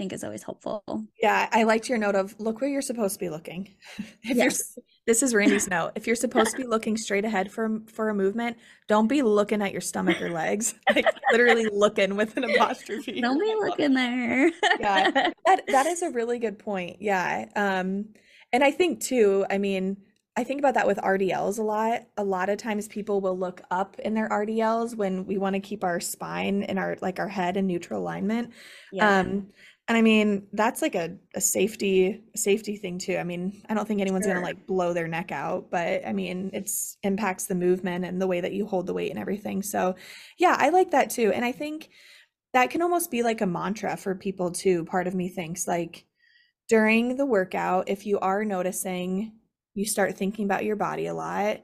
think 0.00 0.14
is 0.14 0.24
always 0.24 0.42
helpful. 0.42 0.82
Yeah, 1.22 1.46
I 1.52 1.64
liked 1.64 1.90
your 1.90 1.98
note 1.98 2.14
of 2.14 2.34
look 2.40 2.62
where 2.62 2.70
you're 2.70 2.80
supposed 2.80 3.16
to 3.16 3.20
be 3.20 3.28
looking. 3.28 3.74
if 4.22 4.34
yes. 4.34 4.72
you're 4.74 4.84
this 5.06 5.22
is 5.22 5.34
Randy's 5.34 5.68
note. 5.70 5.92
If 5.94 6.06
you're 6.06 6.16
supposed 6.16 6.52
to 6.52 6.56
be 6.56 6.64
looking 6.66 6.96
straight 6.96 7.26
ahead 7.26 7.52
for 7.52 7.82
for 7.86 8.08
a 8.08 8.14
movement, 8.14 8.56
don't 8.88 9.08
be 9.08 9.20
looking 9.20 9.60
at 9.60 9.72
your 9.72 9.82
stomach 9.82 10.22
or 10.22 10.30
legs. 10.30 10.74
Like 10.94 11.04
literally 11.32 11.66
looking 11.70 12.16
with 12.16 12.34
an 12.38 12.44
apostrophe. 12.44 13.20
Don't 13.20 13.38
be 13.38 13.54
looking 13.58 13.92
there. 13.92 14.50
yeah. 14.80 15.10
That 15.44 15.66
that 15.68 15.86
is 15.86 16.00
a 16.00 16.10
really 16.10 16.38
good 16.38 16.58
point. 16.58 16.96
Yeah. 17.00 17.44
Um 17.54 18.06
and 18.54 18.64
I 18.64 18.70
think 18.70 19.02
too, 19.02 19.44
I 19.50 19.58
mean, 19.58 19.98
I 20.36 20.44
think 20.44 20.60
about 20.60 20.74
that 20.74 20.86
with 20.86 20.96
RDLs 20.96 21.58
a 21.58 21.62
lot. 21.62 22.04
A 22.16 22.24
lot 22.24 22.48
of 22.48 22.56
times 22.56 22.88
people 22.88 23.20
will 23.20 23.36
look 23.38 23.60
up 23.70 23.98
in 23.98 24.14
their 24.14 24.28
RDLs 24.28 24.96
when 24.96 25.26
we 25.26 25.36
want 25.36 25.54
to 25.54 25.60
keep 25.60 25.84
our 25.84 26.00
spine 26.00 26.62
and 26.62 26.78
our 26.78 26.96
like 27.02 27.18
our 27.18 27.28
head 27.28 27.58
in 27.58 27.66
neutral 27.66 28.00
alignment. 28.00 28.52
Yeah. 28.90 29.18
Um 29.18 29.48
and 29.90 29.96
I 29.96 30.02
mean, 30.02 30.46
that's 30.52 30.82
like 30.82 30.94
a, 30.94 31.16
a 31.34 31.40
safety 31.40 32.22
safety 32.36 32.76
thing 32.76 32.96
too. 32.96 33.16
I 33.16 33.24
mean, 33.24 33.60
I 33.68 33.74
don't 33.74 33.88
think 33.88 34.00
anyone's 34.00 34.24
sure. 34.24 34.34
gonna 34.34 34.46
like 34.46 34.64
blow 34.64 34.92
their 34.92 35.08
neck 35.08 35.32
out, 35.32 35.68
but 35.68 36.06
I 36.06 36.12
mean, 36.12 36.48
it's 36.52 36.96
impacts 37.02 37.46
the 37.46 37.56
movement 37.56 38.04
and 38.04 38.22
the 38.22 38.28
way 38.28 38.40
that 38.40 38.52
you 38.52 38.66
hold 38.66 38.86
the 38.86 38.94
weight 38.94 39.10
and 39.10 39.18
everything. 39.18 39.62
So 39.64 39.96
yeah, 40.38 40.54
I 40.56 40.68
like 40.68 40.92
that 40.92 41.10
too. 41.10 41.32
And 41.32 41.44
I 41.44 41.50
think 41.50 41.88
that 42.52 42.70
can 42.70 42.82
almost 42.82 43.10
be 43.10 43.24
like 43.24 43.40
a 43.40 43.46
mantra 43.46 43.96
for 43.96 44.14
people 44.14 44.52
too. 44.52 44.84
Part 44.84 45.08
of 45.08 45.16
me 45.16 45.28
thinks 45.28 45.66
like 45.66 46.04
during 46.68 47.16
the 47.16 47.26
workout, 47.26 47.88
if 47.88 48.06
you 48.06 48.20
are 48.20 48.44
noticing 48.44 49.32
you 49.74 49.84
start 49.84 50.16
thinking 50.16 50.44
about 50.44 50.64
your 50.64 50.76
body 50.76 51.06
a 51.06 51.14
lot, 51.14 51.62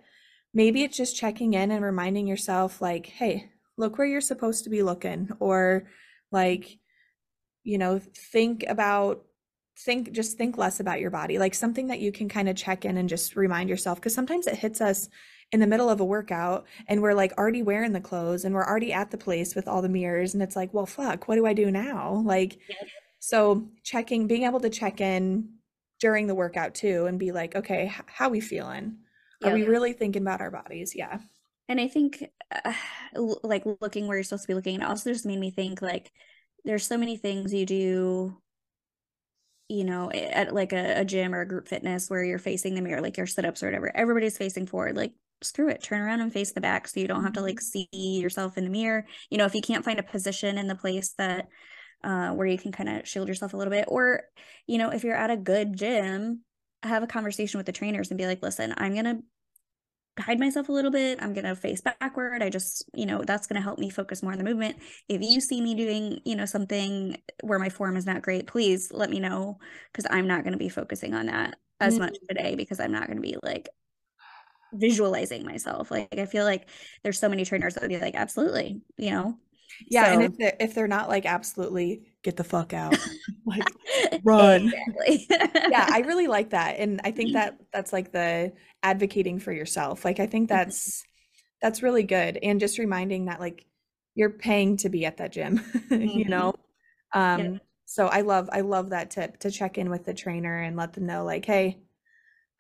maybe 0.52 0.82
it's 0.82 0.96
just 0.96 1.16
checking 1.16 1.54
in 1.54 1.70
and 1.70 1.84
reminding 1.84 2.26
yourself, 2.26 2.82
like, 2.82 3.06
hey, 3.06 3.52
look 3.76 3.98
where 3.98 4.06
you're 4.08 4.20
supposed 4.20 4.64
to 4.64 4.70
be 4.70 4.82
looking, 4.82 5.28
or 5.38 5.84
like 6.32 6.80
you 7.66 7.78
know 7.78 8.00
think 8.32 8.64
about 8.68 9.24
think 9.78 10.12
just 10.12 10.38
think 10.38 10.56
less 10.56 10.80
about 10.80 11.00
your 11.00 11.10
body 11.10 11.38
like 11.38 11.54
something 11.54 11.88
that 11.88 12.00
you 12.00 12.10
can 12.10 12.28
kind 12.28 12.48
of 12.48 12.56
check 12.56 12.84
in 12.84 12.96
and 12.96 13.08
just 13.08 13.36
remind 13.36 13.68
yourself 13.68 13.98
because 13.98 14.14
sometimes 14.14 14.46
it 14.46 14.56
hits 14.56 14.80
us 14.80 15.08
in 15.52 15.60
the 15.60 15.66
middle 15.66 15.90
of 15.90 16.00
a 16.00 16.04
workout 16.04 16.66
and 16.88 17.02
we're 17.02 17.14
like 17.14 17.32
already 17.36 17.62
wearing 17.62 17.92
the 17.92 18.00
clothes 18.00 18.44
and 18.44 18.54
we're 18.54 18.66
already 18.66 18.92
at 18.92 19.10
the 19.10 19.18
place 19.18 19.54
with 19.54 19.68
all 19.68 19.82
the 19.82 19.88
mirrors 19.88 20.32
and 20.32 20.42
it's 20.42 20.56
like 20.56 20.72
well 20.72 20.86
fuck 20.86 21.28
what 21.28 21.34
do 21.34 21.44
i 21.46 21.52
do 21.52 21.70
now? 21.70 22.22
Like 22.24 22.58
so 23.18 23.68
checking 23.82 24.26
being 24.26 24.44
able 24.44 24.60
to 24.60 24.70
check 24.70 25.00
in 25.00 25.50
during 26.00 26.26
the 26.26 26.34
workout 26.34 26.74
too 26.74 27.06
and 27.06 27.18
be 27.18 27.32
like 27.32 27.54
okay 27.54 27.92
how 28.06 28.28
we 28.28 28.40
feeling? 28.40 28.98
Are 29.44 29.52
we 29.52 29.64
really 29.64 29.92
thinking 29.92 30.22
about 30.22 30.40
our 30.40 30.50
bodies? 30.50 30.94
Yeah. 30.94 31.18
And 31.68 31.80
i 31.80 31.88
think 31.88 32.24
uh, 32.50 32.72
like 33.42 33.64
looking 33.80 34.06
where 34.06 34.16
you're 34.16 34.24
supposed 34.24 34.44
to 34.44 34.48
be 34.48 34.54
looking 34.54 34.80
it 34.80 34.84
also 34.84 35.12
just 35.12 35.26
made 35.26 35.38
me 35.38 35.50
think 35.50 35.82
like 35.82 36.12
there's 36.66 36.86
so 36.86 36.98
many 36.98 37.16
things 37.16 37.54
you 37.54 37.64
do 37.64 38.36
you 39.68 39.84
know 39.84 40.10
at 40.10 40.54
like 40.54 40.72
a, 40.72 41.00
a 41.00 41.04
gym 41.04 41.34
or 41.34 41.40
a 41.40 41.48
group 41.48 41.68
fitness 41.68 42.10
where 42.10 42.22
you're 42.22 42.38
facing 42.38 42.74
the 42.74 42.80
mirror 42.80 43.00
like 43.00 43.16
your 43.16 43.26
sit-ups 43.26 43.62
or 43.62 43.66
whatever 43.66 43.90
everybody's 43.96 44.36
facing 44.36 44.66
forward 44.66 44.96
like 44.96 45.12
screw 45.42 45.68
it 45.68 45.82
turn 45.82 46.00
around 46.00 46.20
and 46.20 46.32
face 46.32 46.52
the 46.52 46.60
back 46.60 46.88
so 46.88 47.00
you 47.00 47.08
don't 47.08 47.24
have 47.24 47.32
to 47.32 47.40
like 47.40 47.56
mm-hmm. 47.56 47.88
see 47.92 48.20
yourself 48.20 48.56
in 48.58 48.64
the 48.64 48.70
mirror 48.70 49.06
you 49.30 49.38
know 49.38 49.44
if 49.44 49.54
you 49.54 49.60
can't 49.60 49.84
find 49.84 49.98
a 49.98 50.04
position 50.04 50.58
in 50.58 50.66
the 50.66 50.74
place 50.74 51.14
that 51.18 51.48
uh, 52.04 52.30
where 52.30 52.46
you 52.46 52.58
can 52.58 52.72
kind 52.72 52.88
of 52.88 53.08
shield 53.08 53.26
yourself 53.26 53.54
a 53.54 53.56
little 53.56 53.70
bit 53.70 53.86
or 53.88 54.22
you 54.66 54.78
know 54.78 54.90
if 54.90 55.02
you're 55.02 55.16
at 55.16 55.30
a 55.30 55.36
good 55.36 55.76
gym 55.76 56.40
have 56.82 57.02
a 57.02 57.06
conversation 57.06 57.58
with 57.58 57.66
the 57.66 57.72
trainers 57.72 58.10
and 58.10 58.18
be 58.18 58.26
like 58.26 58.42
listen 58.42 58.72
i'm 58.76 58.92
going 58.92 59.04
to 59.04 59.18
hide 60.18 60.40
myself 60.40 60.68
a 60.68 60.72
little 60.72 60.90
bit. 60.90 61.22
I'm 61.22 61.34
going 61.34 61.44
to 61.44 61.54
face 61.54 61.80
backward. 61.80 62.42
I 62.42 62.48
just, 62.48 62.88
you 62.94 63.06
know, 63.06 63.22
that's 63.24 63.46
going 63.46 63.56
to 63.56 63.62
help 63.62 63.78
me 63.78 63.90
focus 63.90 64.22
more 64.22 64.32
on 64.32 64.38
the 64.38 64.44
movement. 64.44 64.76
If 65.08 65.20
you 65.22 65.40
see 65.40 65.60
me 65.60 65.74
doing, 65.74 66.20
you 66.24 66.36
know, 66.36 66.46
something 66.46 67.20
where 67.42 67.58
my 67.58 67.68
form 67.68 67.96
is 67.96 68.06
not 68.06 68.22
great, 68.22 68.46
please 68.46 68.90
let 68.92 69.10
me 69.10 69.20
know 69.20 69.58
because 69.92 70.06
I'm 70.10 70.26
not 70.26 70.42
going 70.42 70.52
to 70.52 70.58
be 70.58 70.68
focusing 70.68 71.14
on 71.14 71.26
that 71.26 71.56
as 71.80 71.94
mm-hmm. 71.94 72.04
much 72.04 72.16
today 72.28 72.54
because 72.54 72.80
I'm 72.80 72.92
not 72.92 73.06
going 73.06 73.16
to 73.16 73.22
be 73.22 73.36
like 73.42 73.68
visualizing 74.72 75.44
myself. 75.44 75.90
Like 75.90 76.18
I 76.18 76.26
feel 76.26 76.44
like 76.44 76.68
there's 77.02 77.18
so 77.18 77.28
many 77.28 77.44
trainers 77.44 77.74
that 77.74 77.82
would 77.82 77.90
be 77.90 77.98
like, 77.98 78.14
absolutely, 78.14 78.80
you 78.96 79.10
know. 79.10 79.38
Yeah, 79.90 80.06
so, 80.06 80.12
and 80.12 80.22
if 80.22 80.38
they're, 80.38 80.56
if 80.60 80.74
they're 80.74 80.88
not 80.88 81.08
like 81.08 81.26
absolutely 81.26 82.15
get 82.26 82.36
the 82.36 82.44
fuck 82.44 82.74
out, 82.74 82.98
like 83.46 83.62
run. 84.24 84.72
yeah, 85.08 85.86
I 85.90 86.02
really 86.04 86.26
like 86.26 86.50
that, 86.50 86.76
and 86.78 87.00
I 87.04 87.12
think 87.12 87.32
that 87.32 87.58
that's 87.72 87.92
like 87.92 88.12
the 88.12 88.52
advocating 88.82 89.38
for 89.38 89.52
yourself. 89.52 90.04
Like 90.04 90.20
I 90.20 90.26
think 90.26 90.50
mm-hmm. 90.50 90.58
that's 90.58 91.04
that's 91.62 91.82
really 91.82 92.02
good, 92.02 92.38
and 92.42 92.60
just 92.60 92.78
reminding 92.78 93.26
that 93.26 93.40
like 93.40 93.64
you're 94.14 94.30
paying 94.30 94.76
to 94.78 94.88
be 94.88 95.06
at 95.06 95.18
that 95.18 95.32
gym, 95.32 95.62
you 95.90 95.96
mm-hmm. 95.96 96.30
know. 96.30 96.54
Um, 97.14 97.40
yeah. 97.40 97.58
So 97.86 98.06
I 98.08 98.22
love 98.22 98.50
I 98.52 98.62
love 98.62 98.90
that 98.90 99.10
tip 99.10 99.38
to 99.40 99.50
check 99.50 99.78
in 99.78 99.88
with 99.88 100.04
the 100.04 100.12
trainer 100.12 100.60
and 100.62 100.76
let 100.76 100.92
them 100.92 101.06
know 101.06 101.24
like, 101.24 101.44
hey, 101.44 101.78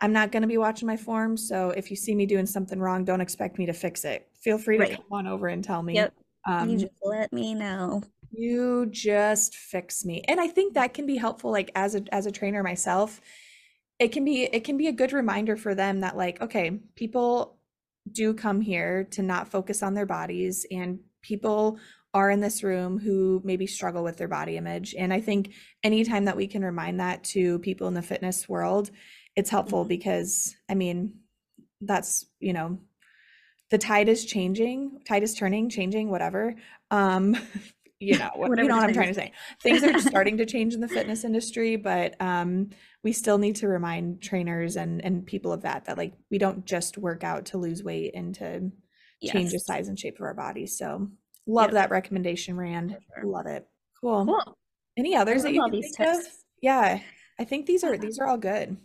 I'm 0.00 0.12
not 0.12 0.30
going 0.30 0.42
to 0.42 0.48
be 0.48 0.58
watching 0.58 0.86
my 0.86 0.96
form. 0.96 1.36
So 1.36 1.70
if 1.70 1.90
you 1.90 1.96
see 1.96 2.14
me 2.14 2.26
doing 2.26 2.46
something 2.46 2.78
wrong, 2.78 3.04
don't 3.04 3.20
expect 3.20 3.58
me 3.58 3.66
to 3.66 3.72
fix 3.72 4.04
it. 4.04 4.28
Feel 4.40 4.58
free 4.58 4.78
to 4.78 4.86
come 4.86 5.04
on 5.10 5.26
over 5.26 5.48
and 5.48 5.64
tell 5.64 5.82
me. 5.82 5.94
Yep. 5.94 6.14
Um, 6.48 6.70
you 6.70 6.78
just 6.78 6.92
let 7.02 7.32
me 7.32 7.54
know. 7.54 8.02
You 8.30 8.86
just 8.86 9.54
fix 9.54 10.04
me. 10.04 10.22
And 10.28 10.40
I 10.40 10.48
think 10.48 10.74
that 10.74 10.94
can 10.94 11.06
be 11.06 11.16
helpful 11.16 11.50
like 11.50 11.70
as 11.74 11.94
a 11.94 12.02
as 12.12 12.26
a 12.26 12.32
trainer 12.32 12.62
myself. 12.62 13.20
It 13.98 14.08
can 14.08 14.24
be 14.24 14.44
it 14.44 14.64
can 14.64 14.76
be 14.76 14.88
a 14.88 14.92
good 14.92 15.12
reminder 15.12 15.56
for 15.56 15.74
them 15.74 16.00
that 16.00 16.16
like 16.16 16.40
okay, 16.40 16.80
people 16.94 17.58
do 18.10 18.34
come 18.34 18.60
here 18.60 19.04
to 19.12 19.22
not 19.22 19.48
focus 19.48 19.82
on 19.82 19.94
their 19.94 20.06
bodies 20.06 20.64
and 20.70 21.00
people 21.22 21.78
are 22.14 22.30
in 22.30 22.40
this 22.40 22.62
room 22.62 22.98
who 22.98 23.42
maybe 23.44 23.66
struggle 23.66 24.02
with 24.02 24.16
their 24.16 24.28
body 24.28 24.56
image. 24.56 24.94
And 24.96 25.12
I 25.12 25.20
think 25.20 25.52
anytime 25.82 26.24
that 26.24 26.36
we 26.36 26.46
can 26.46 26.64
remind 26.64 27.00
that 27.00 27.24
to 27.24 27.58
people 27.58 27.88
in 27.88 27.94
the 27.94 28.00
fitness 28.00 28.48
world, 28.48 28.90
it's 29.34 29.50
helpful 29.50 29.80
mm-hmm. 29.80 29.88
because 29.88 30.56
I 30.68 30.74
mean, 30.74 31.18
that's, 31.80 32.24
you 32.40 32.52
know, 32.52 32.78
the 33.70 33.78
tide 33.78 34.08
is 34.08 34.24
changing, 34.24 35.00
tide 35.06 35.22
is 35.22 35.34
turning, 35.34 35.68
changing, 35.68 36.08
whatever. 36.08 36.54
Um, 36.90 37.36
you 37.98 38.18
know 38.18 38.30
what, 38.34 38.58
you 38.58 38.68
know 38.68 38.76
what 38.76 38.84
I'm 38.84 38.94
trying 38.94 39.08
to 39.08 39.14
say. 39.14 39.32
Things 39.62 39.82
are 39.82 39.98
starting 40.00 40.36
to 40.38 40.46
change 40.46 40.74
in 40.74 40.80
the 40.80 40.88
fitness 40.88 41.24
industry, 41.24 41.76
but 41.76 42.14
um, 42.20 42.70
we 43.02 43.12
still 43.12 43.38
need 43.38 43.56
to 43.56 43.68
remind 43.68 44.22
trainers 44.22 44.76
and 44.76 45.02
and 45.04 45.24
people 45.24 45.52
of 45.52 45.62
that 45.62 45.86
that 45.86 45.96
like 45.96 46.12
we 46.30 46.38
don't 46.38 46.66
just 46.66 46.98
work 46.98 47.24
out 47.24 47.46
to 47.46 47.58
lose 47.58 47.82
weight 47.82 48.14
and 48.14 48.34
to 48.34 48.70
yes. 49.20 49.32
change 49.32 49.52
the 49.52 49.58
size 49.58 49.88
and 49.88 49.98
shape 49.98 50.16
of 50.16 50.22
our 50.22 50.34
bodies. 50.34 50.76
So 50.76 51.08
love 51.46 51.68
yep. 51.68 51.72
that 51.72 51.90
recommendation, 51.90 52.56
Rand. 52.56 52.96
Sure. 53.14 53.24
Love 53.24 53.46
it. 53.46 53.66
Cool. 54.00 54.26
cool. 54.26 54.58
Any 54.96 55.16
others 55.16 55.42
that 55.42 55.54
you 55.54 55.62
can 55.62 55.70
think 55.70 55.96
tips. 55.96 56.18
of? 56.18 56.24
Yeah, 56.60 57.00
I 57.38 57.44
think 57.44 57.66
these 57.66 57.82
are 57.82 57.96
these 57.96 58.18
are 58.18 58.26
all 58.26 58.38
good. 58.38 58.76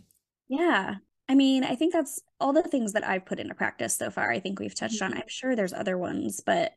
Yeah. 0.48 0.96
I 1.28 1.34
mean, 1.34 1.64
I 1.64 1.76
think 1.76 1.92
that's 1.92 2.20
all 2.40 2.52
the 2.52 2.62
things 2.62 2.92
that 2.92 3.06
I've 3.06 3.24
put 3.24 3.40
into 3.40 3.54
practice 3.54 3.96
so 3.96 4.10
far. 4.10 4.30
I 4.30 4.40
think 4.40 4.58
we've 4.58 4.74
touched 4.74 5.00
mm-hmm. 5.00 5.12
on. 5.12 5.18
I'm 5.18 5.28
sure 5.28 5.54
there's 5.54 5.72
other 5.72 5.96
ones, 5.98 6.40
but 6.44 6.72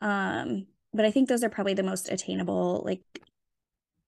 um 0.00 0.66
but 0.92 1.04
I 1.04 1.10
think 1.10 1.28
those 1.28 1.44
are 1.44 1.48
probably 1.48 1.74
the 1.74 1.82
most 1.82 2.10
attainable 2.10 2.82
like 2.84 3.00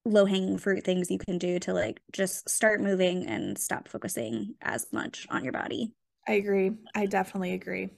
low 0.04 0.24
hanging 0.24 0.58
fruit 0.58 0.84
things 0.84 1.10
you 1.10 1.18
can 1.18 1.38
do 1.38 1.58
to 1.60 1.74
like 1.74 2.00
just 2.12 2.48
start 2.48 2.80
moving 2.80 3.26
and 3.26 3.58
stop 3.58 3.86
focusing 3.86 4.54
as 4.62 4.86
much 4.92 5.26
on 5.30 5.44
your 5.44 5.52
body. 5.52 5.92
I 6.26 6.32
agree. 6.32 6.72
I 6.94 7.06
definitely 7.06 7.52
agree. 7.52 7.90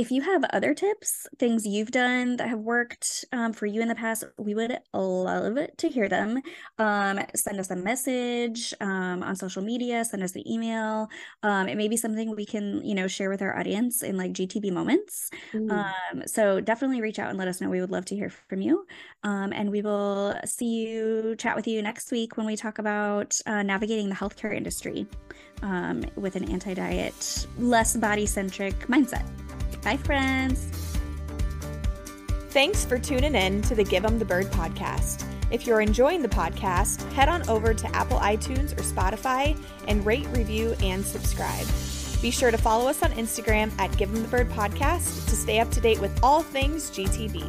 If 0.00 0.10
you 0.10 0.22
have 0.22 0.44
other 0.54 0.72
tips, 0.72 1.26
things 1.38 1.66
you've 1.66 1.90
done 1.90 2.38
that 2.38 2.48
have 2.48 2.60
worked 2.60 3.26
um, 3.32 3.52
for 3.52 3.66
you 3.66 3.82
in 3.82 3.88
the 3.88 3.94
past, 3.94 4.24
we 4.38 4.54
would 4.54 4.78
love 4.94 5.58
to 5.76 5.88
hear 5.90 6.08
them. 6.08 6.40
Um, 6.78 7.20
send 7.34 7.60
us 7.60 7.70
a 7.70 7.76
message 7.76 8.72
um, 8.80 9.22
on 9.22 9.36
social 9.36 9.60
media, 9.60 10.02
send 10.06 10.22
us 10.22 10.34
an 10.34 10.48
email. 10.48 11.10
Um, 11.42 11.68
it 11.68 11.76
may 11.76 11.86
be 11.86 11.98
something 11.98 12.34
we 12.34 12.46
can, 12.46 12.82
you 12.82 12.94
know, 12.94 13.08
share 13.08 13.28
with 13.28 13.42
our 13.42 13.54
audience 13.58 14.02
in 14.02 14.16
like 14.16 14.32
GTB 14.32 14.72
moments. 14.72 15.28
Um, 15.70 16.22
so 16.24 16.62
definitely 16.62 17.02
reach 17.02 17.18
out 17.18 17.28
and 17.28 17.38
let 17.38 17.46
us 17.46 17.60
know. 17.60 17.68
We 17.68 17.82
would 17.82 17.90
love 17.90 18.06
to 18.06 18.16
hear 18.16 18.30
from 18.30 18.62
you. 18.62 18.86
Um, 19.22 19.52
and 19.52 19.70
we 19.70 19.82
will 19.82 20.34
see 20.46 20.86
you, 20.86 21.36
chat 21.36 21.54
with 21.54 21.66
you 21.66 21.82
next 21.82 22.10
week 22.10 22.38
when 22.38 22.46
we 22.46 22.56
talk 22.56 22.78
about 22.78 23.38
uh, 23.44 23.62
navigating 23.62 24.08
the 24.08 24.14
healthcare 24.14 24.56
industry 24.56 25.06
with 26.16 26.36
an 26.36 26.50
anti 26.50 26.72
diet, 26.72 27.46
less 27.58 27.98
body 27.98 28.24
centric 28.24 28.78
mindset. 28.86 29.28
Bye, 29.82 29.96
friends. 29.96 30.66
Thanks 32.50 32.84
for 32.84 32.98
tuning 32.98 33.34
in 33.34 33.62
to 33.62 33.74
the 33.74 33.84
Give 33.84 34.04
'em 34.04 34.18
the 34.18 34.24
Bird 34.24 34.46
podcast. 34.46 35.24
If 35.50 35.66
you're 35.66 35.80
enjoying 35.80 36.22
the 36.22 36.28
podcast, 36.28 37.10
head 37.12 37.28
on 37.28 37.48
over 37.48 37.74
to 37.74 37.96
Apple 37.96 38.18
iTunes 38.18 38.72
or 38.72 38.82
Spotify 38.82 39.56
and 39.88 40.04
rate, 40.04 40.26
review, 40.32 40.74
and 40.82 41.04
subscribe. 41.04 41.66
Be 42.20 42.30
sure 42.30 42.50
to 42.50 42.58
follow 42.58 42.88
us 42.88 43.02
on 43.02 43.12
Instagram 43.12 43.70
at 43.78 43.96
Give 43.96 44.14
'em 44.14 44.22
the 44.22 44.28
Bird 44.28 44.50
podcast 44.50 45.28
to 45.28 45.36
stay 45.36 45.58
up 45.60 45.70
to 45.70 45.80
date 45.80 46.00
with 46.00 46.18
all 46.22 46.42
things 46.42 46.90
GTB. 46.90 47.44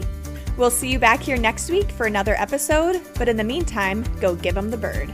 We'll 0.58 0.72
see 0.72 0.90
you 0.90 1.00
back 1.00 1.20
here 1.22 1.38
next 1.38 1.70
week 1.70 1.92
for 1.92 2.06
another 2.06 2.36
episode, 2.36 3.02
but 3.18 3.28
in 3.28 3.38
the 3.38 3.44
meantime, 3.44 4.04
go 4.20 4.36
give 4.36 4.58
'em 4.58 4.70
the 4.70 4.78
bird. 4.78 5.12